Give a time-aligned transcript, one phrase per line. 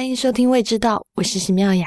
[0.00, 1.86] 欢迎收听《未知道》，我是徐妙雅。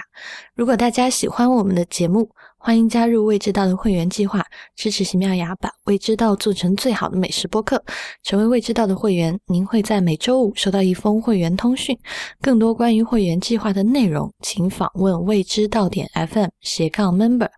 [0.54, 2.29] 如果大家喜欢我们的节目，
[2.66, 4.42] 欢迎加入《未知道》的会员计划，
[4.74, 7.83] 支持席妙雅把《未知道》做成最好的美食播客。
[8.23, 12.00] 成为《未知道》的会员，您会在每周五收到一封会员通讯。
[12.39, 17.50] 更多关于会员计划的内容，请访问未知道点 FM 斜杠 Member。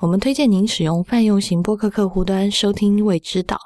[0.00, 3.56] 我们推荐您使用泛用型播客客户端收听《未知道》，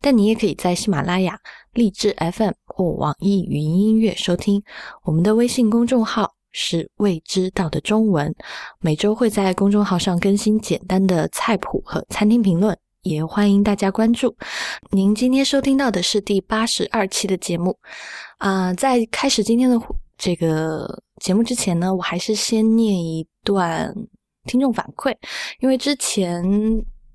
[0.00, 1.40] 但你也可以在喜马拉雅、
[1.72, 4.62] 荔枝 FM 或网易云音乐收听。
[5.02, 8.34] 我们的微信公众号是“未知道”的中文，
[8.80, 14.34] 每周会在公众号上更新简单的菜谱和餐厅评论，也欢迎大家关注。
[14.90, 17.78] 您今天收听到的是第八十二期的节目。
[18.38, 19.78] 啊，在开始今天的
[20.16, 23.94] 这个节目之前呢，我还是先念一段。
[24.46, 25.12] 听众反馈，
[25.58, 26.40] 因为之前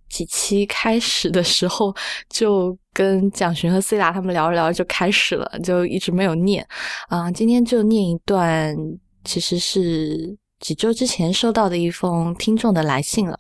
[0.10, 1.96] 几期开始的时候
[2.30, 6.68] 就跟蒋寻和 C 达他们聊着聊着就开始了，就一直没有念
[7.08, 7.32] 啊。
[7.32, 8.76] 今天就念一段，
[9.24, 13.40] 其实是几周之前收到的一封听众的来信了。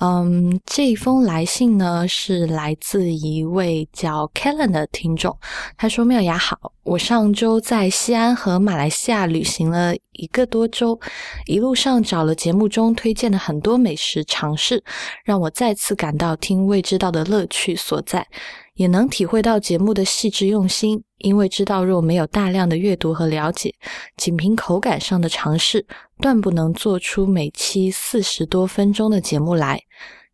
[0.00, 5.38] 嗯，这一封来信呢是来自一位叫 Kellen 的听众。
[5.76, 10.98] 他说：“妙雅好，我上周在西安和马来西亚旅行了一个多周，
[11.46, 14.82] 一路上找了节目中推荐的很多美食尝试，
[15.24, 18.26] 让我再次感到听未知道的乐趣所在。”
[18.74, 23.74] 也能体会到节目的细致用心，因为知道若没有大量的阅读和了解，
[24.18, 25.86] 仅凭口感上的尝试，
[26.20, 29.80] 断不能做出每期四十多分钟的节目来。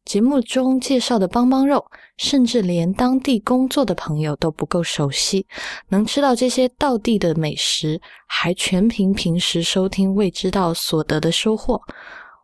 [0.05, 5.47] 节目中介绍的邦邦肉，甚至连当地工作的朋友都不够熟悉。
[5.91, 11.81] 能吃到这些道地的美食，还全凭平时收听未知道所得的收获。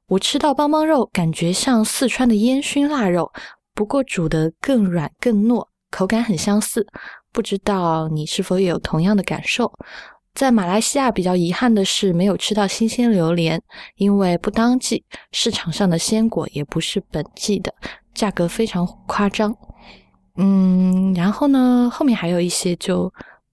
[0.06, 3.32] 我吃到邦邦肉，感觉像四川的烟熏腊肉，
[3.74, 5.66] 不过煮得更软更糯。
[5.90, 6.86] 口感很相似，
[7.36, 9.70] 不知道你是否也有同样的感受？
[10.32, 13.62] 在马来西亚比较遗憾的是，没有吃到新鲜榴莲，
[13.96, 17.74] 因为不当季，市场上的鲜果也不是本季的，
[18.14, 19.54] 价格非常夸张。
[20.38, 23.12] 嗯，然后呢，后面还有一些就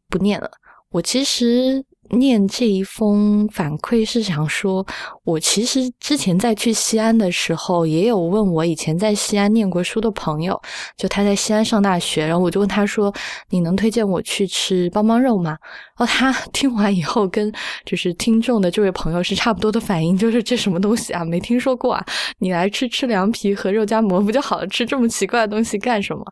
[0.09, 0.49] 不念了。
[0.91, 1.83] 我其实。
[2.09, 4.85] 念这一封反馈是想说，
[5.25, 10.61] 我其实之前在去西安的时候，也有问我以前在西安念过书的朋友，
[10.97, 13.13] 就他在西安上大学，然后我就问他说
[13.49, 15.57] ：“你能推荐我去吃邦邦肉吗？”
[15.97, 17.49] 然后他 听完以后，跟
[17.85, 22.05] 就是听众的这位朋友是差不多的反应，就是这什么东西啊，没听说过啊！
[22.39, 24.67] 你来吃吃凉皮和肉夹馍不就好了？
[24.67, 26.25] 吃这么奇怪的东西干什么？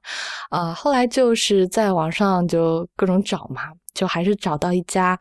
[0.49, 3.61] 啊，后来就是在网上就各种找嘛，
[3.93, 5.17] 就还是找到一家。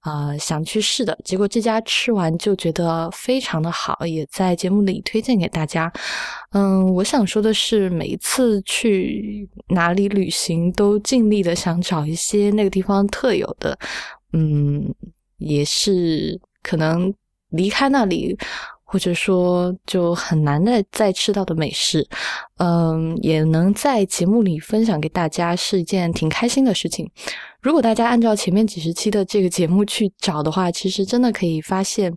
[0.00, 5.92] 啊，想去试的结果，这家吃完就觉得非常的好，也在节目里推荐给大家。
[6.52, 13.78] 嗯，我想说的是，每一次去哪里旅行，都尽力的想找一些那个地方特有的，
[14.32, 14.94] 嗯，
[15.36, 17.12] 也是可能
[17.50, 18.36] 离开那里，
[18.92, 22.04] 或者说就很难的再吃到的美食，
[22.58, 27.08] 嗯，也能在节目里分享给大家，是一件挺开心的事情。
[27.62, 32.12] 如果大家按照前面几十期的这个节目去找的话，其实真的可以发现，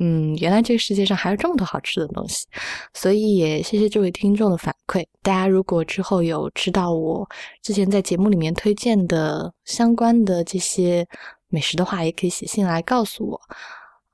[0.00, 2.44] 嗯，原来这个世界上还有这么多好吃的东西。
[2.92, 5.02] 所以也谢谢这位听众的反馈。
[5.22, 7.26] 大家如果之后有知道我
[7.62, 11.06] 之前在节目里面推荐的相关的这些
[11.48, 13.40] 美食的话，也可以写信来告诉我。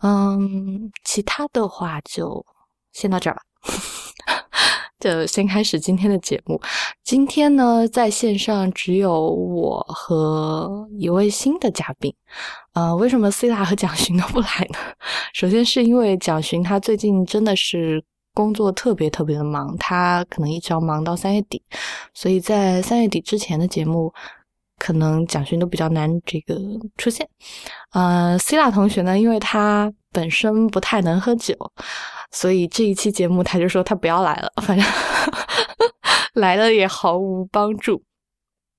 [0.07, 2.45] 嗯，其他的话就
[2.93, 3.43] 先到这儿吧。
[5.01, 6.61] 就先开始今天的节目。
[7.03, 12.15] 今天呢，在线上只有我和一位新的嘉宾。
[12.75, 14.79] 呃，为什么 C 拉和蒋勋都不来呢？
[15.33, 18.05] 首先是因为蒋勋他最近真的是
[18.35, 21.63] 工作特别特别的忙，他可能一直要忙到三月底，
[22.13, 24.13] 所以在三月底之前的节目，
[24.85, 26.55] 可能蒋勋都比较难这个
[26.99, 27.27] 出现。
[27.93, 31.57] 呃，C 拉同学呢，因为他本身不太能喝酒。
[32.31, 34.87] 所以这一期节目，他就说他不要来了，反正
[36.35, 38.03] 来了也毫无帮助。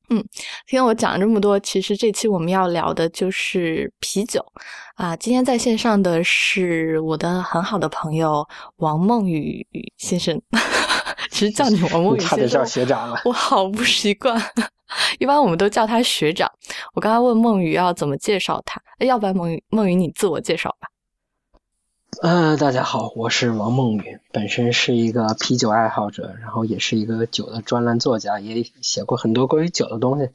[0.10, 0.24] 嗯，
[0.68, 4.46] 听我讲这么多，其实这期我们要聊的就是啤酒
[4.94, 5.16] 啊。
[5.16, 9.66] 今天在线上的是我的很好的朋友王梦雨
[9.98, 10.40] 先生，
[11.30, 14.40] 其实叫你王梦雨差点叫，学长了，我好不习惯。
[15.20, 16.50] 一般我们都叫他学长。
[16.94, 20.90] 我刚刚问梦雨要怎么介绍他，要不然梦雨梦雨你自我介绍吧。
[22.22, 30.30] 呃，大家好，我是王梦雨，本身是一个啤酒爱好者，然后也是一个酒的专栏作家，也写过很多关于酒的东西，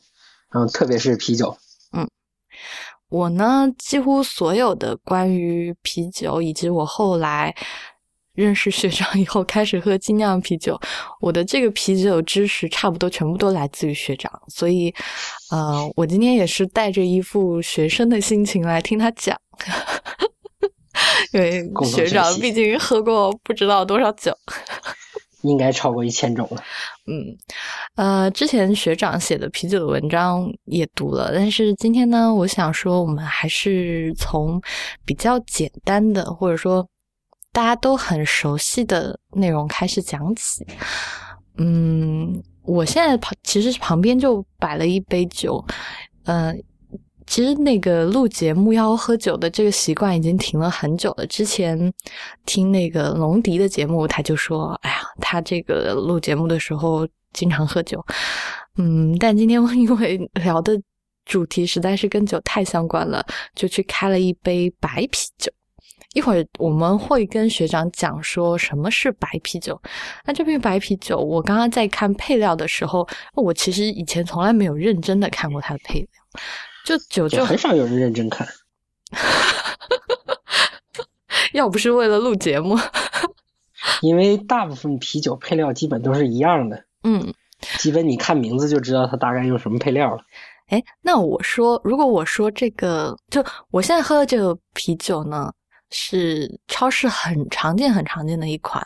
[0.50, 1.56] 然后特别是啤酒。
[1.92, 2.06] 嗯，
[3.08, 7.54] 我呢，几乎所有的关于啤酒，以及我后来
[8.34, 10.78] 认识学长以后开始喝精酿啤酒，
[11.20, 14.94] 我的这个啤酒知识差不多全部都来自于学长，所以，
[15.50, 19.36] 呃，我今天也是带着一副学生的心情来听他讲。
[21.32, 24.36] 因为学长毕竟喝过不知道多少酒，
[25.42, 26.62] 应该超过一千种了。
[27.06, 27.36] 嗯，
[27.94, 34.60] 呃，之前学长写的啤酒的文章也读了，但是今天呢，我想说，我们还是从
[35.04, 36.86] 比较简单的，或者说
[37.52, 40.66] 大家都很熟悉的内容开始讲起。
[41.58, 45.64] 嗯，我现在旁其实旁边就摆了一杯酒，
[46.24, 46.62] 嗯。
[47.26, 51.24] 其实那个录节目要喝酒的这个习惯已经停了很久了。
[51.28, 51.78] 之前
[52.44, 58.04] 听那个龙迪的节目，他就说：“哎呀，他这个录节目的时候经常喝酒。”
[58.78, 60.72] 嗯，但今天因为聊的
[61.24, 63.24] 主题实在是跟酒太相关了，
[63.54, 65.52] 就去开了一杯白啤酒。
[66.14, 69.80] 一会儿我们会跟学长讲说什么是白啤酒。
[70.24, 76.08] 那这瓶白啤酒，我刚刚在看配料的时候，我其实以前从来没有认真的看过它的配料。
[76.84, 78.46] 就酒就很少有人认真看，
[81.52, 82.76] 要不是为了录节目，
[84.00, 87.32] 因为大部分啤酒配料基本都是一样的，嗯，
[87.78, 90.22] 基本你看名字就知道它大概用什么配料了。
[90.68, 95.52] 哎，那我说，如果我说这个，就我现在喝的这个啤酒呢，
[95.90, 98.84] 是超市很常见、很常见的一款，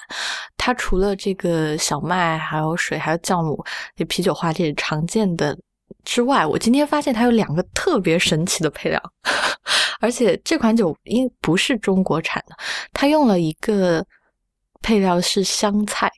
[0.56, 3.64] 它除了这个小麦、还有水、还有酵母、
[3.96, 5.56] 这啤酒花这些常见的。
[6.02, 9.00] 之外，我今天发现它有两个特别神奇的配料，
[10.00, 12.56] 而且这款酒因不是中国产的，
[12.92, 14.04] 它用了一个
[14.82, 16.10] 配料是香菜，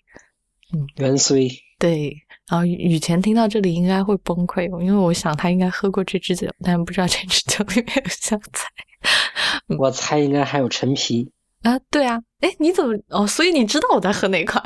[0.73, 1.49] 嗯，芫荽，
[1.79, 2.17] 对。
[2.49, 8.69] 然后雨前听到这里应该会崩溃，因为我想他应该喝过这支酒，但不知道这支酒里面有香菜。
[9.79, 11.31] 我猜应该还有陈皮
[11.63, 13.27] 啊，对啊，哎，你怎么哦？
[13.27, 14.63] 所以你知道我在喝哪款？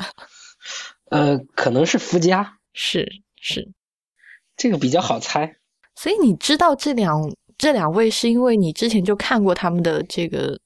[1.09, 3.71] 呃，可能是福佳，是是。
[4.55, 5.55] 这个比较好猜，
[5.95, 10.59] 所以你知道这两这两位是因为你之前就看过他们的这个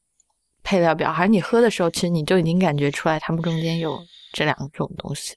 [0.64, 3.98] 配料表，还是你喝的时候其实你就已经感觉出来他们中间有
[4.34, 5.36] 这两种东西？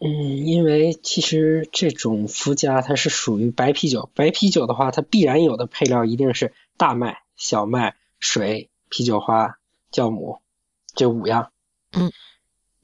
[0.00, 9.58] 嗯，因为其实这种伏加它是属于白啤酒，白啤酒的话它必然有的配料一定是大麦、小麦、水、啤酒花、
[9.92, 10.40] 酵母
[10.94, 11.50] 这五样。
[11.92, 12.12] 嗯，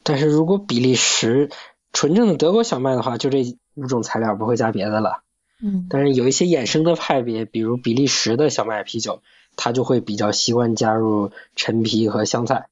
[0.02, 1.50] 但是如果比利时
[1.93, 3.58] 纯正的德国小麦的话，就这。
[3.76, 5.23] 五种材料不会加别的了，
[5.62, 9.23] 嗯，但是有一些衍生的派别，比如比利时的小麦啤酒，
[9.56, 12.69] 它就会比较习惯加入陈皮和香菜。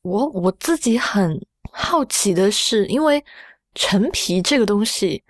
[0.00, 3.22] 我我自己很好奇的是，因为
[3.74, 5.24] 陈皮这个东西，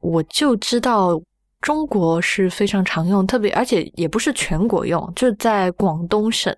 [0.00, 1.20] 我就知道
[1.66, 6.56] 中国是非常常用，特别而且也不是全国用，就是在广东省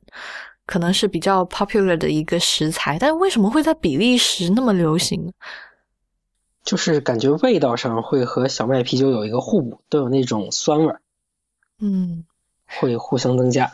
[0.66, 5.32] 可能是比较 popular 的一个食材，但为什么会在比利时那么流行？
[6.62, 11.00] 就是感觉味道上会和小麦啤酒有一个互补，都有那种酸味儿，
[11.80, 12.26] 嗯，
[12.66, 13.72] 会互相增加。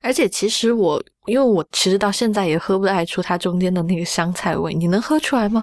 [0.00, 5.62] 而且其实我，因为我其实到现在也喝不太出它中间的那个香菜味，你能喝出来吗？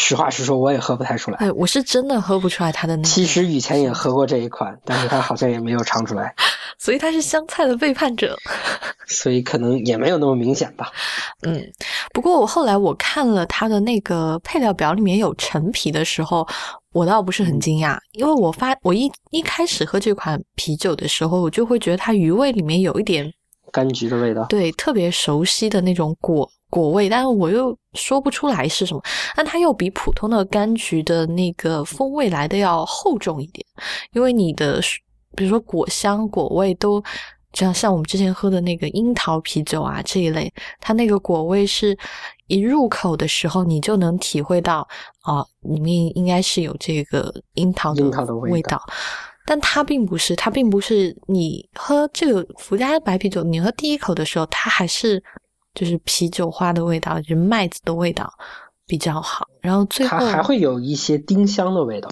[0.00, 1.38] 实话实说，我也喝不太出来。
[1.38, 3.08] 哎，我是真的喝不出来它的那个。
[3.08, 6.32] 其实以前也喝过这一款，但是它好像也没有尝出来。
[6.78, 8.38] 所以它是香菜的背叛者。
[9.08, 10.92] 所以可能也没有那么明显吧。
[11.42, 11.60] 嗯，
[12.14, 16.46] 不过我后来我看了它的那个配料表里面有陈皮的时候，
[16.92, 23.28] 我倒不是很惊讶，因为我发我一一开始喝这款啤酒的时候，我就会觉得它余味里面有一点
[23.72, 26.48] 柑橘的味道，对，特别熟悉的那种果。
[26.70, 29.02] 果味，但是我又说不出来是什么。
[29.34, 33.64] 但它又比普通的柑橘的那个风味来的要厚重一点，
[34.12, 34.80] 因为你的
[35.34, 37.02] 比如说果香、果味都，
[37.54, 41.96] 像像我们之前喝的那个樱桃啤酒啊这一类，它那个果味是
[42.48, 44.86] 一入口的时候你就能体会到
[45.22, 48.04] 啊，里面应该是有这个樱桃的
[48.36, 48.78] 味道。
[49.46, 55.22] 但它并不是，它并不是你喝这个福佳白啤酒，你喝第一口的时候，它还是。
[55.78, 58.28] 就是啤酒花的味道，就是麦子的味道
[58.84, 59.46] 比较好。
[59.60, 62.10] 然后最后它还会有一些丁香的味道。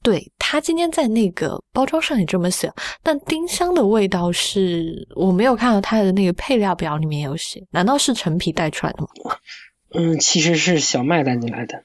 [0.00, 7.66] 对，它今天在那个包装上也这么写，但丁香的味道是我没有看到它的那个配料表里面有写。
[7.72, 9.08] 难道是陈皮带出来的吗？
[9.94, 11.82] 嗯，其实是小麦带进来的。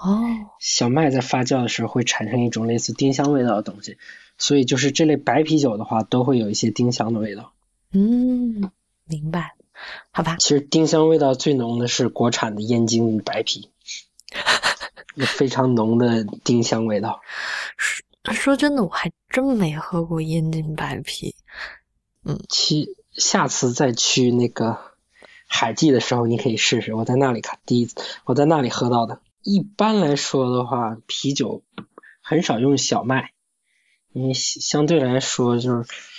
[0.00, 0.18] 哦，
[0.58, 3.96] 小麦在发酵的时候会产生一种类似丁香味道的东西，
[4.38, 7.52] 所以就是这类白啤酒的话，都会有一些丁香的味道。
[7.92, 8.70] 嗯，
[9.06, 9.54] 明白。
[10.10, 13.70] 好吧，其实丁香味道最浓的是国产的燕京白啤，
[15.26, 17.20] 非常浓的丁香味道。
[18.24, 21.34] 说说真的，我还真没喝过燕京白啤。
[22.24, 24.78] 嗯，去下次再去那个
[25.46, 26.92] 海记的时候，你可以试试。
[26.94, 29.20] 我在那里看，第一次我在那里喝到的。
[29.42, 31.62] 一般来说的话，啤酒
[32.20, 33.30] 很少用小麦，
[34.12, 36.09] 因为相对来说就是。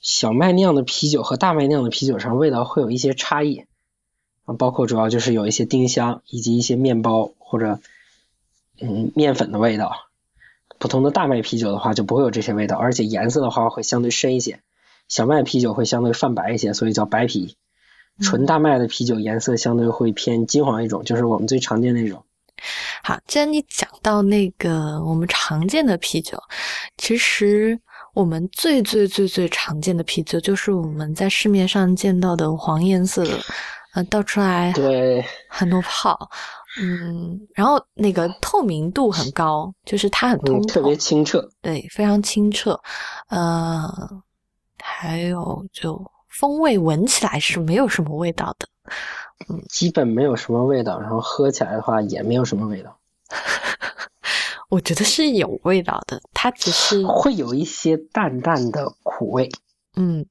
[0.00, 3.64] 小麦酿的啤酒和大麦酿的啤酒上味道会有一些差异，
[4.44, 7.80] 啊，包括主要就是有一些丁香以及一些面包或者
[8.80, 10.06] 嗯面粉的味道。
[10.78, 14.60] 普通的大麦啤酒的话就不会有这些味道，而且颜色的话会相对深一些。
[15.08, 17.56] 小麦啤酒会相对泛白一些，所以叫白啤。
[18.22, 22.24] 纯大麦的啤酒颜色相对会偏金黄一种，就是我们最常见那种。
[23.02, 26.42] 好，既然你讲到那个我们常见的啤酒，
[26.96, 27.78] 其实
[28.14, 33.38] 我们最最最最常见的啤酒就是我们在市面上见到的黄颜色的，
[33.94, 36.28] 呃，倒出来对很多泡，
[36.80, 42.80] 嗯，然后那个透明度很高，就是它很通透，特别清澈，对，非常清澈，
[43.28, 43.88] 呃，
[44.82, 48.68] 还有就风味闻起来是没有什么味道的。
[49.48, 52.96] 嗯，基本没有什么味道，然后喝起来的话也没有什么味道。
[54.70, 59.50] 我觉得是有味道的，它只是会有一些淡淡的苦味。
[59.96, 60.24] 嗯，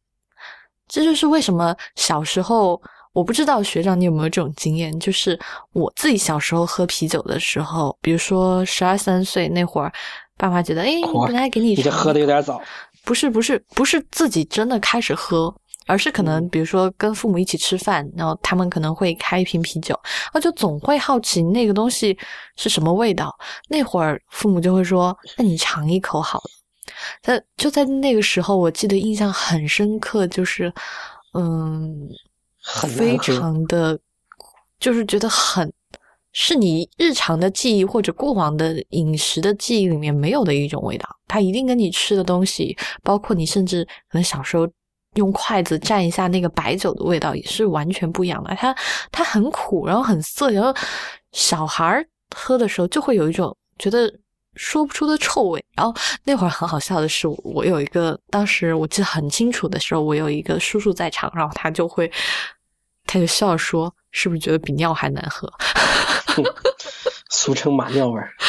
[0.88, 2.81] 这就是为什么小时候
[3.12, 5.38] 我不知道学长你有没有这种经验，就是
[5.74, 9.91] 我自己小时候喝啤酒的时候，比如说十二三岁那会儿，
[10.38, 10.93] 爸妈觉得哎，
[11.27, 12.62] 本来给你你这喝的有点早，
[13.03, 15.53] 不是不是不是自己真的开始喝。
[15.89, 20.00] 而是可能，比如说跟父母一起吃饭，然后他们可能会开一瓶啤酒，
[20.31, 22.15] 那就总会好奇那个东西
[22.55, 23.36] 是什么味道。
[23.69, 26.93] 那会儿父母就会说：“那你尝一口好了。”
[27.24, 30.72] 在就在那个时候，我记得印象很深刻，就是
[31.34, 32.08] 嗯，
[32.88, 34.00] 非常的，
[34.79, 35.74] 就是觉得很
[36.34, 41.10] 是你日常的记忆或者过往的饮食的记忆里面没有的一种味道。
[41.27, 44.67] 它一定跟你吃的东西，包括你甚至可能小时候。
[45.16, 48.56] 用筷子蘸一下那个白酒的味道也是完全不一样的。
[48.56, 48.75] 它
[49.12, 50.74] 它很苦，然后很涩，然后
[51.32, 54.12] 小孩喝的时候就会有一种觉得
[54.56, 55.63] 说不出的臭味。
[55.75, 62.12] 然后那会儿很好笑的是，我有一个当时我记得很清楚的时候，我有一个叔叔在场，然后他就会
[63.06, 65.51] 他就笑说：“是不是觉得比尿还难喝？”
[67.30, 68.32] 俗称马尿味儿。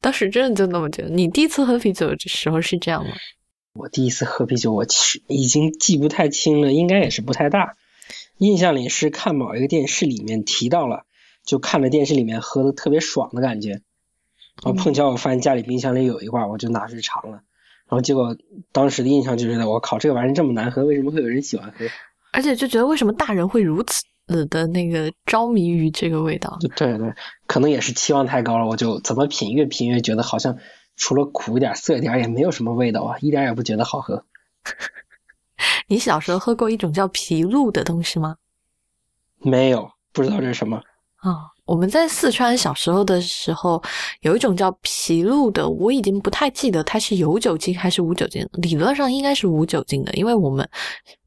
[0.00, 1.08] 当时真的就那么觉得。
[1.08, 3.10] 你第一次喝啤酒的时候是这样吗？
[3.78, 7.76] 我第一次喝啤酒，我其实已经记不太清了，应该也是不太大。
[8.36, 11.04] 印象里是看某一个电视里面提到了，
[11.44, 13.80] 就看着电视里面喝的特别爽的感觉。
[14.62, 17.42] 然后碰巧我发现家里冰箱里有一罐，我就拿去尝了。
[17.88, 18.36] 然后结果
[18.72, 21.86] 当时的印象就觉得，我靠，这个玩意这么难喝，为什么会有人喜欢喝？
[22.32, 24.04] 而且就觉得为什么大人会如此
[24.46, 26.58] 的那个着迷于这个味道？
[26.76, 27.14] 对对，
[27.46, 30.58] 可能也是期望太高了，我就怎么品越品越觉得好像。
[30.98, 34.22] 除了苦一点、涩一点，也没有什么味道啊，一点也不觉得好喝。
[35.88, 38.36] 你小时候喝过一种叫皮露的东西吗？
[39.38, 40.76] 没有，不知道这是什么。
[41.16, 43.82] 啊，我们在四川小时候的时候，
[44.20, 48.46] 有一种叫皮露的，我已经不太记得它是有酒精还是无酒精。
[48.54, 50.68] 理论上应该是无酒精的，因为我们，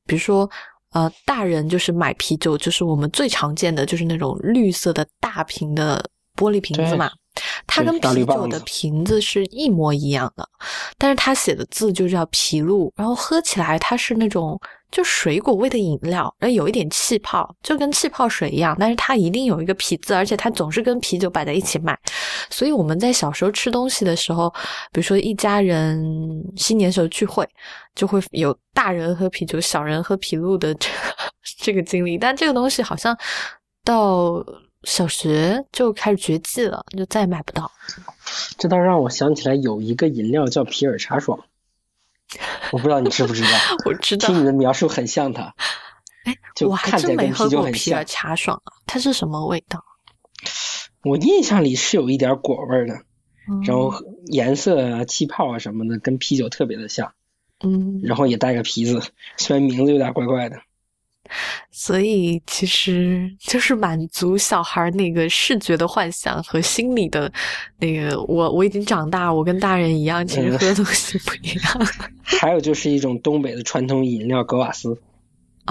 [0.06, 0.50] 比如说，
[0.92, 7.12] 呃，大人就是买啤酒，就是我们最常见的就是那种绿色的大瓶的玻璃瓶子嘛。
[7.68, 10.48] 它跟啤酒的瓶子是一模一样的，
[10.98, 14.60] 但是它写的字就叫啤露，然后喝起来它是那种
[14.92, 21.98] 就水果味的饮料，然后有一点气泡，就跟气泡水一样，但是它一定有一个啤字，而且它总是跟啤酒摆在一起卖，
[22.50, 24.50] 所以我们在小时候吃东西的时候，
[24.92, 26.04] 比如说一家人
[26.58, 27.48] 新年时候聚会，
[27.96, 30.90] 就会有大人喝啤酒，小人喝啤露的这
[31.60, 33.18] 这个经历，但这个东西好像
[33.84, 34.44] 到。
[34.84, 37.72] 小学就开始绝迹了，就再也买不到。
[38.58, 41.40] 这倒让我想起来有一个饮料叫皮尔茶爽，
[42.72, 43.50] 我不知道你知不知道？
[43.86, 44.28] 我知道。
[44.28, 45.54] 听你的描述很像它。
[46.24, 46.36] 哎，
[46.66, 49.84] 我还真没喝过皮尔茶爽啊，它是什么味道？
[51.04, 52.94] 我印象里是有一点果味的，
[53.66, 53.94] 然后
[54.26, 57.14] 颜色啊、气泡啊什么的跟啤酒特别的像。
[57.64, 58.02] 嗯。
[58.04, 59.02] 然后也带个皮子，
[59.38, 60.62] 虽然名字有点怪怪的。
[61.72, 67.32] 所以其实就是满足小孩那个视觉的幻想和心理的
[67.80, 71.88] 那个，我我已经长大，我跟大人一样，其实喝的东西不一样。
[72.24, 74.98] 还有就是一种东北的传统饮料格瓦斯，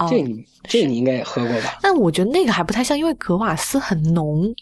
[0.09, 1.79] 这你这你应该也喝过吧？
[1.81, 4.53] 但我觉得那个还不太像，因为格瓦斯很浓，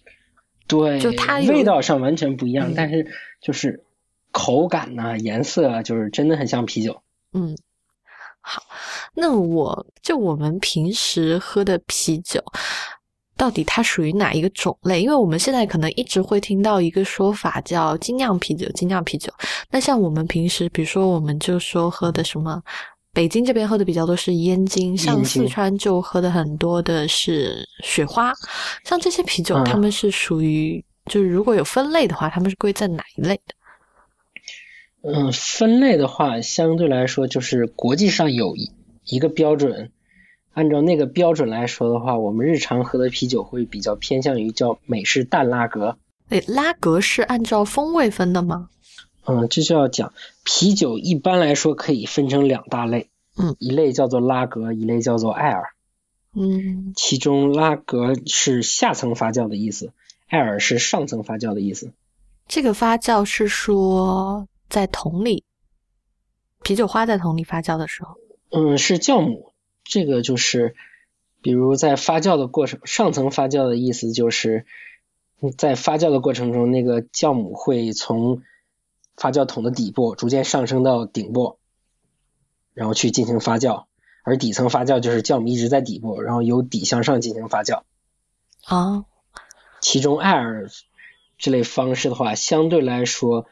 [0.67, 3.05] 对，就它味道上完全不一样，但是
[3.41, 3.83] 就是
[4.31, 7.01] 口感呐、颜色啊，就是真的很像啤酒。
[7.33, 7.57] 嗯。
[8.51, 8.63] 好，
[9.13, 12.43] 那我就我们平时喝的啤酒，
[13.37, 15.03] 到底它属于哪一个种类？
[15.03, 19.31] 因为我们现在可能一直会听到一个说法叫精酿啤酒，精酿啤酒。
[19.69, 22.59] 那像我们平时，比如说我们就说喝的什么，
[23.13, 28.33] 北京这边喝的比较多是燕京，像四川就喝的很多的是雪花。
[28.83, 33.53] 像这些啤酒，他们是属于就是如果有分类的话，他们是归在哪一类的？
[35.01, 38.71] 嗯，分类的话，相对来说就是国际上有一
[39.05, 39.91] 一个标准，
[40.53, 45.97] 按照那个标准来说的话，我们日常喝的啤酒会比较偏向于叫美式淡拉格。
[46.29, 48.69] 诶，拉格是按照风味分的吗？
[49.25, 50.13] 嗯，这就要讲
[50.43, 55.63] 啤酒一般来说可以分成两大类，嗯，一类叫做拉格，一类叫做艾尔。
[56.35, 59.93] 嗯，其中拉格是下层发酵的意思，
[60.27, 61.91] 艾尔是上层发酵的意思。
[62.47, 65.43] 这个发酵是说在桶里，
[66.61, 68.15] 啤酒花在桶里发酵的时候。
[68.51, 70.75] 嗯，是酵母，这个就是，
[71.41, 74.65] 比如在发酵的过程，上层发酵的意思就是，
[75.57, 78.41] 在发酵的过程中，那个酵母会从
[79.15, 81.59] 发酵桶的底部逐渐上升到顶部，
[82.73, 83.85] 然后去进行发酵，
[84.23, 87.83] 而底层发酵就是酵母一直在底部，然后由底向上进行发酵。
[88.65, 89.05] 啊，
[89.81, 90.69] 其中艾尔
[91.37, 93.45] 这类方式的话，相对来说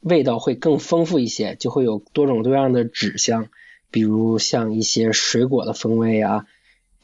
[0.00, 3.48] 味道会更丰富一些，就会有多种多样的纸香，
[3.90, 6.46] 比如像一些水果的风味啊、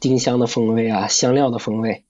[0.00, 2.05] 丁香的风味啊、香料的风味。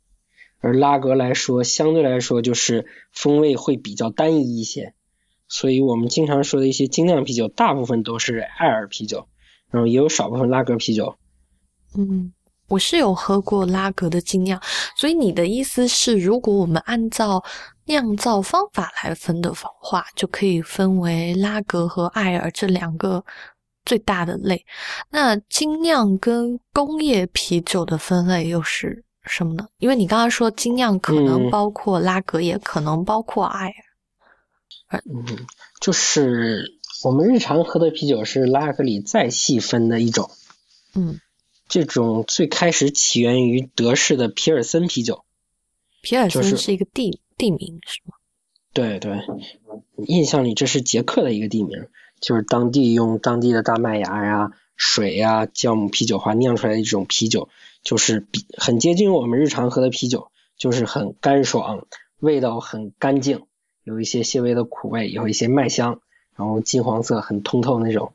[0.61, 4.95] 而拉格来说，相对来说就是风味会比较单一一些，
[5.49, 9.28] 所以我们经常说的一些精酿啤酒，大部分都是艾尔啤酒，
[9.71, 11.16] 然后也有少部分拉格啤酒。
[11.97, 12.33] 嗯，
[12.69, 14.61] 我是有喝过拉格的精酿，
[14.97, 17.45] 所以你的意思是，如果我们按照
[17.87, 23.25] 酿造方法来分的话，就可以分为拉格和艾尔这两个
[23.85, 24.64] 最大的类。
[25.11, 29.66] 那精酿跟工业啤酒的分类又是什么呢？
[29.78, 35.02] 因为你刚刚说精酿可能嗯包括拉格，也可能包括艾尔。
[35.05, 35.47] 嗯，
[35.81, 40.31] 就是我们日常喝的啤酒是拉格里再细分的一种。
[40.95, 41.21] 嗯，
[41.69, 45.25] 这种最开始起源于德式的皮尔森啤酒。
[46.02, 48.14] 皮尔森是一个地地名是吗？
[48.73, 49.21] 对对，
[50.07, 51.88] 印象里这是捷克的一个地名，
[52.21, 57.49] 就是当地用当地的大麦芽呀、水呀、酵母、啤酒花酿出来的一种啤酒，
[57.83, 61.87] 就是比很接近我们日常喝的啤酒，就是很干爽，
[62.18, 63.44] 味道很干净，
[63.85, 66.01] 有一些些微的苦味，有一些麦香，
[66.35, 68.12] 然后金黄色很通透那种。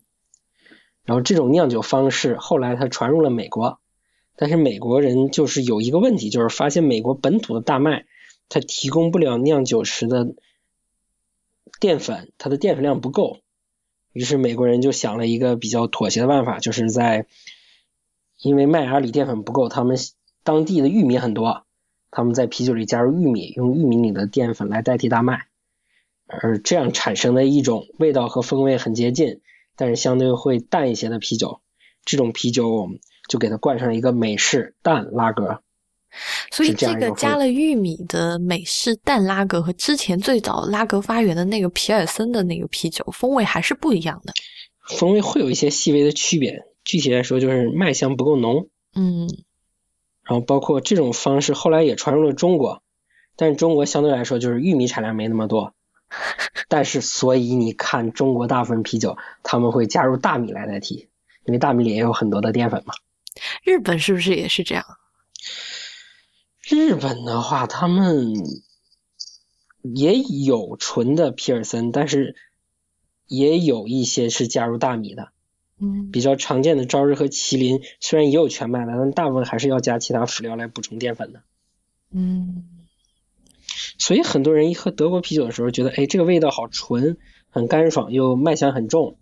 [1.04, 3.80] 然后这种酿酒方式后来它传入了美国，
[4.36, 8.06] 但是美国人就是有一个问题，就是发现美国本土的大麦
[8.54, 10.36] 它提供不了酿酒时的
[11.80, 13.40] 淀粉，它的淀粉量不够，
[14.12, 17.28] 于是美国人就想了一个比较妥协的办法，就是在
[18.42, 19.96] 因为麦芽里淀粉不够，他们
[20.44, 21.66] 当地的玉米很多，
[22.12, 25.48] 他们在啤酒里加入玉米，用玉米里的淀粉来代替大麦，
[26.28, 29.40] 而这样产生的一种味道和风味很接近，
[29.78, 31.62] 但是相对会淡一些的啤酒，
[32.04, 35.64] 这种啤酒我们就给它冠上一个美式淡拉格。
[36.52, 44.34] 所以这个加了玉米的美式淡拉格和之前最早拉格发源的那个皮尔森的那个啤酒风味还是不一样的。
[44.97, 49.30] 风味会有一些细微的区别，具体来说就是麦香不够浓，嗯
[50.24, 52.84] 然后包括这种方式后来也传入了中国，
[53.36, 55.74] 但是中国相对来说就是玉米产量没那么多，
[56.67, 61.08] 但是所以你看中国大部分啤酒他们会加入大米来代替，
[61.45, 62.93] 因为大米里也有很多的淀粉嘛。
[63.63, 64.84] 日本是不是也是这样？
[66.72, 68.34] 日本的话，他们
[69.82, 72.36] 也有纯的皮尔森，但是
[73.28, 75.30] 也有一些是加入大米的。
[75.84, 81.42] 嗯比较常见的朝日和麒麟虽然也有全麦的，但大部分还是要加其他辅料来补充淀粉的。
[82.12, 82.66] 嗯
[83.98, 87.18] 所以很多人一喝德国啤酒的时候，觉得哎这个味道好纯，
[87.50, 89.18] 很干爽，又麦香很重，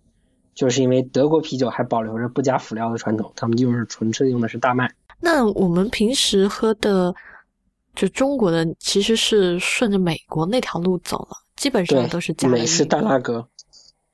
[0.53, 4.93] 就是因为德国啤酒还保留着不加辅料的传统，他们就是纯粹用的是大麦。
[5.21, 7.15] 那我们平时喝的，
[7.99, 13.49] 就中国的其实是顺着美国那条路走了，基本上都是加了美式玉米淡拉格。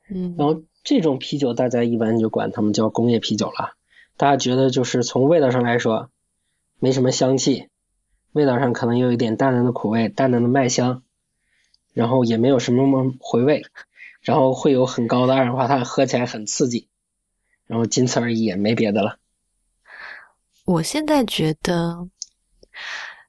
[0.10, 3.76] 嗯然后这种啤酒大家一般就管他们叫工业啤酒了。
[4.18, 6.10] 大家觉得就是从味道上来说，
[6.80, 7.68] 没什么香气，
[8.32, 11.04] 味道上可能有一点淡淡的苦味、淡淡的麦香，
[11.94, 13.68] 然后也没有什么回味，
[14.22, 16.88] 然后会有很高的二氧化碳，喝起来很刺激，
[17.68, 19.20] 然后仅此而已，也没别的了。
[20.66, 22.10] 我现在觉得，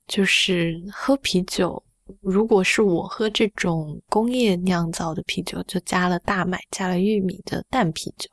[0.07, 1.83] 就是喝啤酒，
[2.21, 8.29] 如果是我喝这种工业酿造的啤酒，就加了大麦、加了玉米的淡啤酒，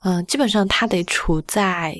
[0.00, 1.94] 嗯、基本上它得处在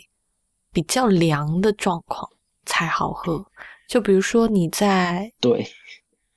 [0.72, 2.28] 比较凉的状况
[2.64, 3.44] 才好喝。
[3.88, 5.66] 就比如说你在对，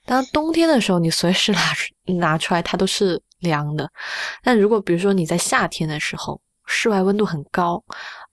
[0.05, 3.89] 当冬天的时候，你随时拿出拿出来，它都是凉的。
[4.43, 6.41] 但如果比如说你在夏天的时候，
[6.73, 7.83] 室外温度很高，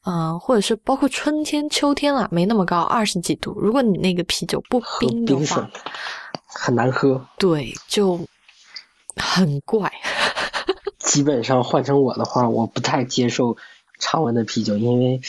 [0.07, 3.53] 嗯、或者是包括春天、秋天啦，没那么高，二十几度。
[3.61, 5.69] 如果你那个啤酒不喝冰的话，
[6.47, 7.27] 很难喝。
[7.37, 8.21] 对，就
[9.17, 9.93] 很怪。
[10.99, 13.57] 基本上换成我的话，我不太接受
[13.99, 15.21] 常温的啤酒，因为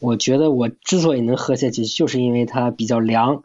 [0.00, 3.42] 我觉得我之所以能喝下去，就是因为它比较凉，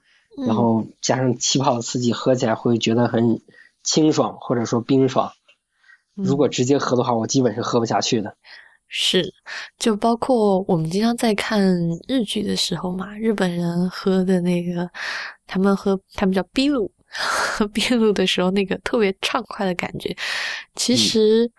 [0.48, 3.42] 然后加上气泡刺激，喝起来会觉得很
[3.84, 5.34] 清爽或者说冰爽。
[6.14, 8.36] 如果直接喝的话，我基本是喝不下去的。
[8.94, 9.24] 是，
[9.80, 11.64] 就包括我们经常在看
[12.10, 14.90] 日剧的时候嘛，日本人喝的那个，
[15.48, 20.14] 他们喝他们叫啤露，喝啤露的时候那个特别畅快的感觉，
[20.76, 21.50] 其实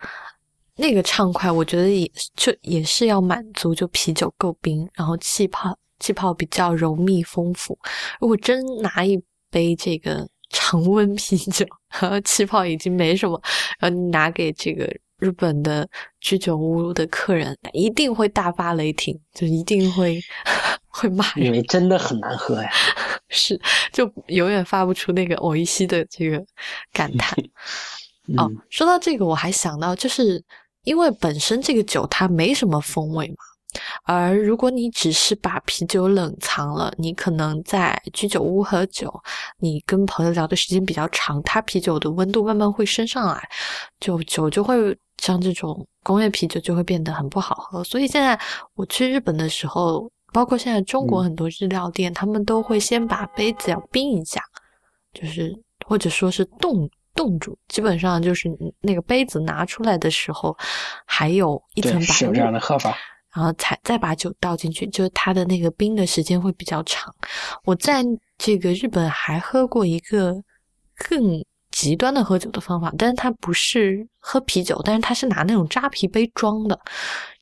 [0.75, 7.75] 那个畅快，我觉得也就也是要满足就啤酒够冰，然后气泡气泡比较柔密丰富。
[8.19, 9.19] 如果真拿一
[9.49, 11.65] 杯这个常温 啤酒，
[11.99, 13.41] 然后气泡已经没什么，
[13.79, 14.87] 然后你拿给这个。
[15.19, 15.87] 日本的
[16.19, 20.19] 居酒屋的客人一定会大发雷霆，就一定会
[20.87, 22.69] 会骂，因为真的很难喝呀。
[23.29, 23.59] 是，
[23.91, 26.43] 就永远发不出那个我一吸的这个
[26.91, 27.37] 感叹。
[28.37, 30.43] 哦，说到这个，我还想到，就是
[30.83, 33.35] 因为本身这个酒它没什么风味嘛。
[34.03, 39.13] 而如果你只是把啤酒冷藏了，你可能在居酒屋喝酒，
[39.59, 43.49] 你跟朋友聊的时间比较长，它啤酒的温度慢慢会升上来，
[43.99, 47.83] 就酒就会像这种工业啤酒就会变得很不好喝。
[47.83, 48.39] 所以现在
[48.75, 54.41] 我去日本的时候，包括现在中国很多日料店，他们都会先把杯子要冰一下，
[55.13, 55.53] 就是
[55.85, 58.49] 或者说是冻冻住，基本上就是
[58.81, 60.55] 那个杯子拿出来的时候
[61.05, 62.95] 还有一层白是有这样的喝法。
[63.35, 67.13] 然后才再把酒倒进去，就是它的那个冰的时间会比较长。
[67.63, 68.03] 我在
[68.37, 70.35] 这个日本还喝过一个
[70.95, 76.79] 更极端的喝酒的方法，但是它不是喝啤酒，但是它是拿那种扎啤杯装的，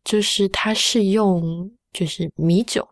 [0.05, 2.87] 就是它是用就是米酒，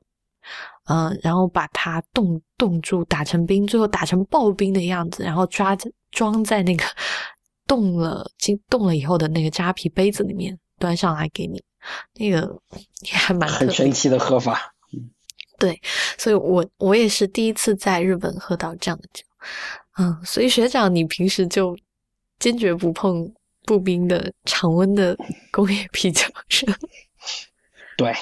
[0.90, 6.84] 嗯，然后把它冻冻住，打成冰，最后打成刨冰的样子，然后抓着装在那个
[7.66, 11.64] 冻了经冻了以后的那个扎啤杯子里面，端上来给你。
[12.16, 12.60] 那个
[13.02, 14.74] 也还蛮很神奇的喝法，
[15.60, 15.82] 对，
[16.18, 19.24] 所以我我也是第一次在日本喝到这样的酒，
[19.98, 21.78] 嗯，所以学长你平时就
[22.40, 23.34] 坚决不碰
[23.66, 25.18] 不冰的常温的
[25.52, 26.66] 工业啤酒是？
[27.98, 28.14] 对，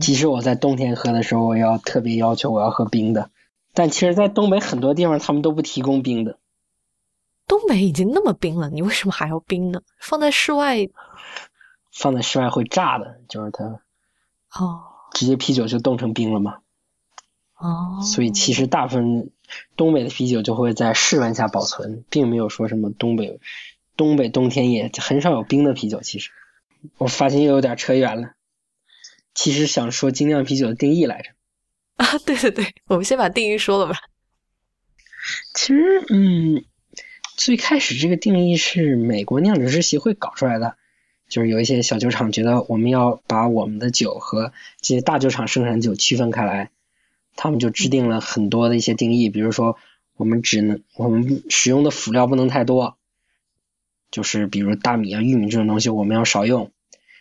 [0.00, 3.30] 即使我在冬天喝的时候，我要特别要求我要喝冰的，
[3.72, 6.38] 但其实，在东北很多地方他们都不提供冰的。
[7.46, 9.80] 东北已经那么冰了，你为什么还要冰呢？
[9.98, 10.86] 放在室外。
[11.98, 13.64] 放在室外会炸的，就是它，
[14.54, 16.58] 哦，直接啤酒就冻成冰了嘛。
[17.56, 19.32] 哦，所以其实大部分
[19.76, 23.40] 东北的啤酒就会在室温下保存，并没有说什么东北
[23.96, 26.00] 东北冬天也很少有冰的啤酒。
[26.00, 26.30] 其实
[26.98, 28.34] 我发现又有点扯远了，
[29.34, 31.30] 其实想说精酿啤酒的定义来着。
[31.96, 33.98] 啊，对对对，我们先把定义说了吧。
[35.52, 36.64] 其实，嗯，
[37.36, 40.76] 最开始这个定义是美国酿酒师协会搞出来的。
[41.28, 46.70] 就是有一些小酒厂觉得我们要把我们的酒和这些大酒厂生产酒区分开来，
[47.36, 49.76] 他们就制定了很多的一些定义，比如说
[50.16, 52.96] 我们只能我们使用的辅料不能太多，
[54.10, 56.70] 就是比如大米啊、玉米这种东西我们要少用，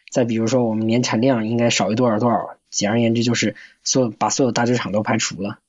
[0.10, 5.60] 再比如说我们年产量应该少于多少多少，简而言之就是所有把所有大酒厂都排除了。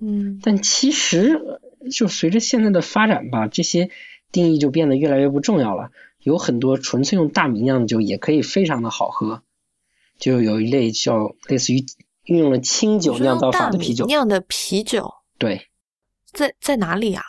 [0.00, 3.90] 嗯，但其实就随着现在的发展吧，这些
[4.32, 5.92] 定义就变得越来越不重要了。
[6.26, 9.44] 有很多纯粹用大米酿的酒也可以非常的好喝，
[10.18, 11.86] 就有一类叫类似于
[12.24, 15.68] 运用了清酒酿造法的啤酒酿的啤酒，对，
[16.32, 17.22] 在在哪里啊？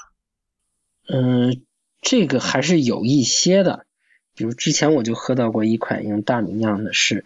[1.08, 1.62] 嗯，
[2.02, 3.86] 这个还是有一些的，
[4.34, 7.24] 比如之前我就喝到过一款用大米酿的，是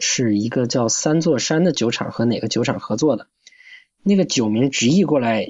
[0.00, 3.28] 是一个叫三座山的酒厂和哪个酒厂合作的，
[4.02, 5.46] 那个酒名直译过来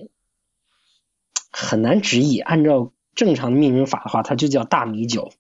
[1.51, 2.93] 很难直译，按照。
[3.15, 5.33] 正常的命名法的话，它就叫大米酒。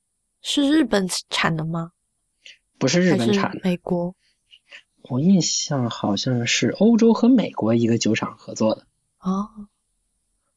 [0.42, 1.92] 是日本产的吗？
[2.78, 4.14] 不是日本产的，美国。
[5.02, 8.87] 我印象好像是欧洲和美国一个酒厂合作的。
[9.20, 9.48] 哦。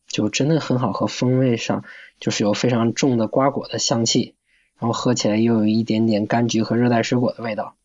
[0.08, 1.84] 就真的很好喝，风味上
[2.19, 4.36] 就是有非常重的瓜果的香气，
[4.78, 7.75] 然后喝起来又有一点点柑橘和热带水果的味道。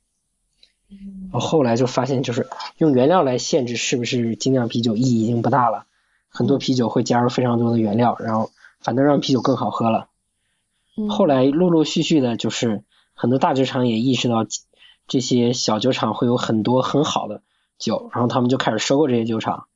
[0.88, 1.30] 嗯。
[1.32, 5.86] 后来就发现，就是用原料来限制是不是精酿啤酒意义已经不大了。
[6.28, 8.50] 很多啤酒会加入非常多的原料，然后。
[8.80, 10.08] 反正让啤酒更好喝了。
[11.08, 14.46] 后来陆陆续续的，就是很多大酒厂也意识到
[15.06, 17.42] 这些小酒厂会有很多很好的
[17.78, 19.66] 酒，然后他们就开始收购这些酒厂。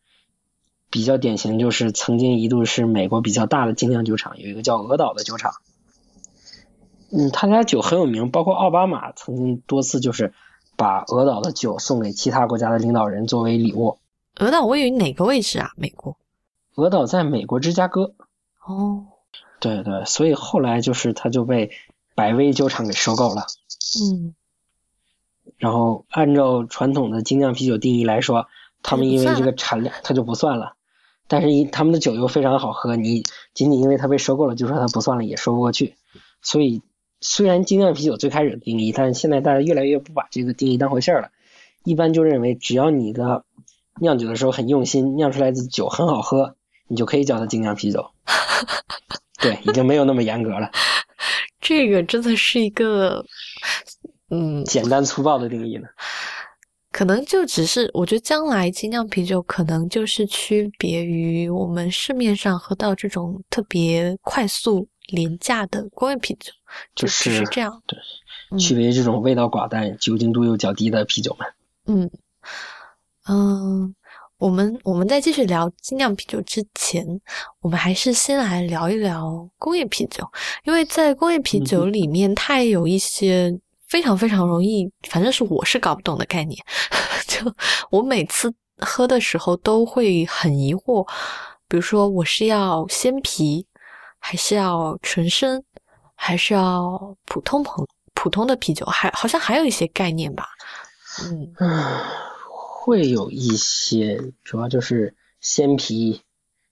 [0.91, 5.55] 比较典型就是曾经一度是美国比较大的精酿酒厂，有一个叫俄岛的酒厂。
[7.11, 10.33] 嗯，他家酒很有名，包括奥巴马曾经多次就是
[10.77, 13.99] 把俄岛的酒送给其他国家的领导人作为礼物。
[14.39, 15.73] 俄岛位于哪个位置啊？
[15.77, 16.17] 美国？
[16.77, 18.15] 俄岛在美国芝加哥。
[18.67, 19.07] 哦，
[19.61, 21.71] 对对，所以后来就是他就被
[22.15, 23.47] 百威酒厂给收购了。
[24.01, 24.35] 嗯，
[25.59, 28.47] 然后按照传统的精酿啤酒定义来说，
[28.83, 30.75] 他们因为这个产量，它就不算了。
[31.27, 33.23] 但是，一他们的酒又非常好喝，你
[33.55, 35.95] 仅仅因为它被收购了，就说它不算了，也说不过去。
[36.43, 36.83] 所以，
[37.21, 41.31] 虽然精酿啤酒最开始定义，但是现在大家越来越不把这个定义当回事儿了。
[41.83, 43.45] 一般就认为，只要你的
[44.01, 46.57] 酿酒的时候很用心，酿出来的酒很好喝，
[46.89, 48.11] 你就可以叫它精酿啤酒。
[49.41, 50.71] 对，已经没有那么严格了。
[51.61, 53.25] 这个真的是一个，
[54.31, 55.89] 嗯，简单粗暴的定义呢。
[56.93, 66.53] 可能就只是，我觉得将来精酿啤酒可能就是区别于我们市面上喝到这种特别快速廉价的工业啤酒，
[66.95, 67.83] 就是这样。
[67.87, 67.99] 对，
[68.59, 71.49] 区别于这种味道寡淡、酒精度又较低的啤酒们。
[71.87, 72.11] 嗯
[73.29, 73.95] 嗯，
[74.45, 77.03] 我们我们在继续聊精酿啤酒之前，
[77.61, 80.23] 我们还是先来聊一聊工业啤酒，
[80.65, 83.59] 因为在工业啤酒里面，它也有一些。
[83.87, 86.61] 非常非常容易，反正是我是搞不懂的概念。
[87.29, 87.39] 就
[87.91, 91.07] 我每次喝的时候都会很疑惑，
[91.69, 93.65] 比如说我是要鲜啤，
[94.19, 95.63] 还是要纯生，
[96.17, 100.49] 还是要普通朋普通的啤酒，还好像还有一些概念吧。
[101.23, 101.53] 嗯，
[102.85, 106.21] 会有一些，主要就是鲜啤、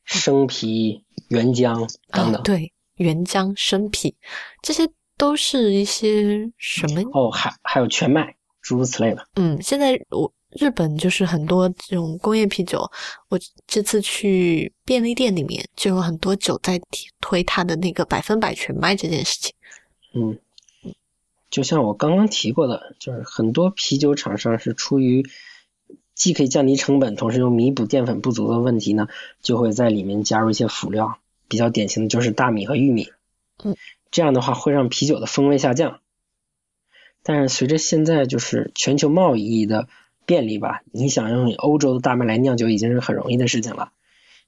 [0.05, 2.43] 生啤、原浆等等。
[2.43, 4.15] 对，原浆、生啤
[4.63, 4.89] 这些。
[5.19, 7.01] 都是一些什么？
[7.13, 9.25] 哦，还还有全麦，诸如此类的。
[9.37, 12.81] 嗯，现在我日本就是很多这种工业啤酒。
[13.29, 16.81] 我这次去便利店里面，就有很多酒在
[17.21, 19.55] 推它的那个百分百全麦这件事情。
[20.15, 20.37] 嗯，
[21.51, 25.25] 就像我刚刚提过的，就是很多啤酒厂商是出于
[26.15, 29.09] 既可以降低成本，同时又弥补淀粉不足的问题呢，
[29.41, 31.19] 就会在里面加入一些辅料。
[31.49, 33.09] 比较典型的就是大米和玉米。
[33.63, 33.77] 嗯。
[34.11, 36.01] 这样的话会让啤酒的风味下降，
[37.23, 39.89] 但是随着现在就是全球贸易的
[40.27, 43.91] 便利吧，你想用欧洲的大麦来酿酒已经是很容易的事情了，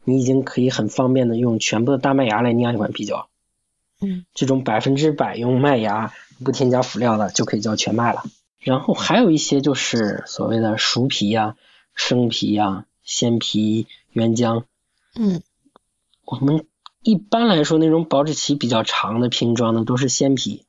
[0.05, 3.24] 你已经可以很方便的用全部的大麦芽来酿一款啤酒，
[4.03, 6.12] 嗯，这种百分之百用麦芽
[6.44, 8.22] 不添加辅料的就可以叫全麦了。
[8.64, 11.55] 然后还有一些就是所谓的熟啤呀、
[11.94, 14.64] 生啤呀、鲜啤、原浆，
[15.14, 15.40] 嗯，
[16.24, 16.66] 我们。
[17.07, 20.64] 一般来说，那种保质期比较长的瓶装的都是鲜啤，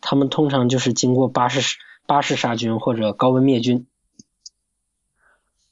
[0.00, 1.76] 它们通常就是经过巴氏
[2.06, 3.86] 巴氏杀菌或者高温灭菌，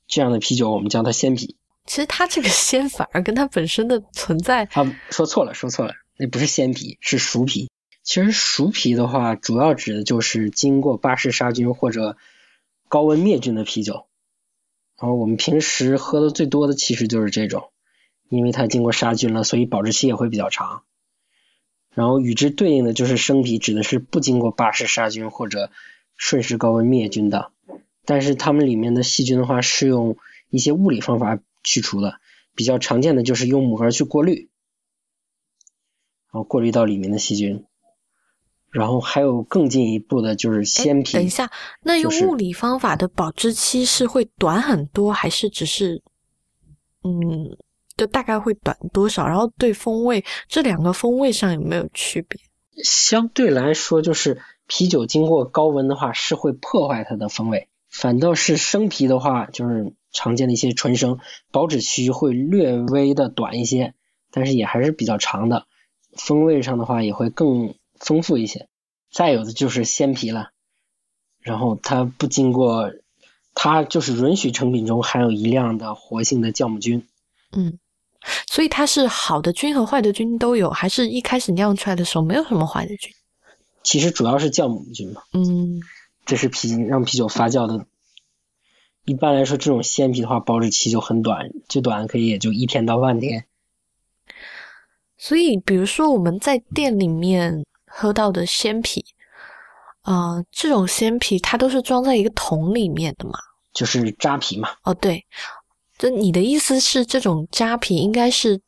[0.06, 1.56] 这样的啤酒我们叫它鲜啤。
[1.86, 4.66] 其实它这个鲜 反而跟它本身的存在……
[4.74, 7.70] 啊，说错了，说错了，那不是鲜啤，是熟啤。
[8.02, 12.16] 其实熟啤的话，主要指的就是经过巴氏杀菌或者
[12.88, 14.06] 高温灭菌的啤酒。
[14.98, 17.70] 然后我们平时喝的最多的其实就是这种。
[18.28, 20.84] 因为它经过杀菌了，所以保质期也会比较长。
[21.90, 25.70] 然后与之对应的就是生啤，指的是不经过巴氏杀菌或者
[26.16, 27.52] 瞬时高温灭菌的。
[28.06, 30.16] 但是它们里面的细菌的话，是用
[30.48, 32.20] 一些物理方法去除的。
[32.54, 34.48] 比较常见的就是用母盒去过滤，
[36.32, 37.66] 然后过滤到里面的细菌。
[38.72, 41.12] 然后还有更进一步的就是鲜啤。
[41.12, 41.48] 等一下，
[41.82, 46.02] 那用物理方法的保质期是会短很多，还是只是
[47.04, 47.56] 嗯？
[47.94, 49.26] 就大概会短多少？
[49.26, 52.40] 然后对风味这两个风味上有没有区别？
[52.82, 61.18] 相对来说，就是啤酒经过高温的话是会破坏它的风味，反倒是生啤的话，就是常见的一些纯生，
[61.50, 63.92] 保质期会略微的短一些，
[64.30, 65.66] 但是也还是比较长的，
[66.16, 68.68] 风味上的话也会更丰富一些。
[69.10, 70.50] 再有的就是鲜啤了，
[71.40, 72.92] 然后它不经过，
[73.54, 77.06] 它就是允许成品中含有一量的活性的酵母菌。
[77.52, 77.78] 嗯，
[78.50, 83.12] 所以它是好的菌和坏的菌都有，还是一开始酿出来的时候没有什么坏的菌？
[83.82, 85.22] 其实主要是酵母菌嘛。
[85.34, 85.80] 嗯，
[86.24, 87.86] 这是啤让啤酒发酵的。
[89.04, 93.44] 一般来说，这种鲜啤的话，保质期就很短，最短可以也就一天到半天。
[95.18, 99.04] 所以，比如说我们在店里面喝到的鲜啤，
[100.00, 103.38] 啊，这种鲜啤它都是装在一个桶里面的嘛？
[103.74, 104.70] 就是扎啤嘛。
[104.84, 105.26] 哦，对。
[105.98, 108.60] 就你的意思是，这种扎啤应该是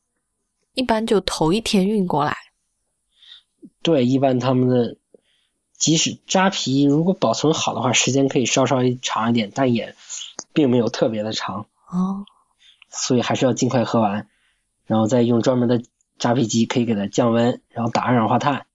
[0.74, 2.37] 一般就头一天运过来。
[3.82, 4.96] 对，一般他们的
[5.76, 9.96] 即使扎啤如果保存好的话，时间可以稍稍微长一点，但也
[10.52, 11.66] 并没有特别的长。
[11.88, 12.24] 哦。
[12.90, 14.28] 所以还是要尽快喝完，
[14.87, 15.82] 然后再用专门的
[16.18, 18.66] 扎啤机可以给它降温，然后打二氧化碳。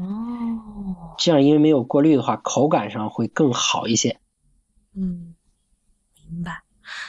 [0.00, 1.14] 哦。
[1.18, 4.20] 这样因为没有过滤的话，口感上会更好一些。
[4.96, 5.34] 嗯，
[6.28, 6.62] 明白。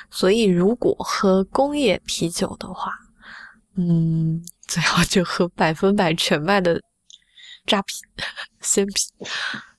[0.10, 2.92] 所以，如果喝工业啤酒的话，
[3.76, 6.80] 嗯，最好就喝百分百全麦的
[7.66, 7.94] 扎啤、
[8.62, 8.94] 鲜啤，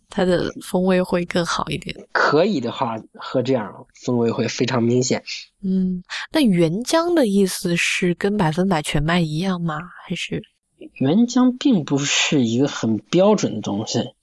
[0.09, 1.95] 它的风味会更好一点。
[2.13, 5.23] 可以的话，喝这样风味会非常明显。
[5.63, 9.79] 嗯，那原浆的意思是跟百分百全麦一样吗？
[10.05, 10.43] 还是
[10.95, 14.15] 原浆并不是一个很标准的东西，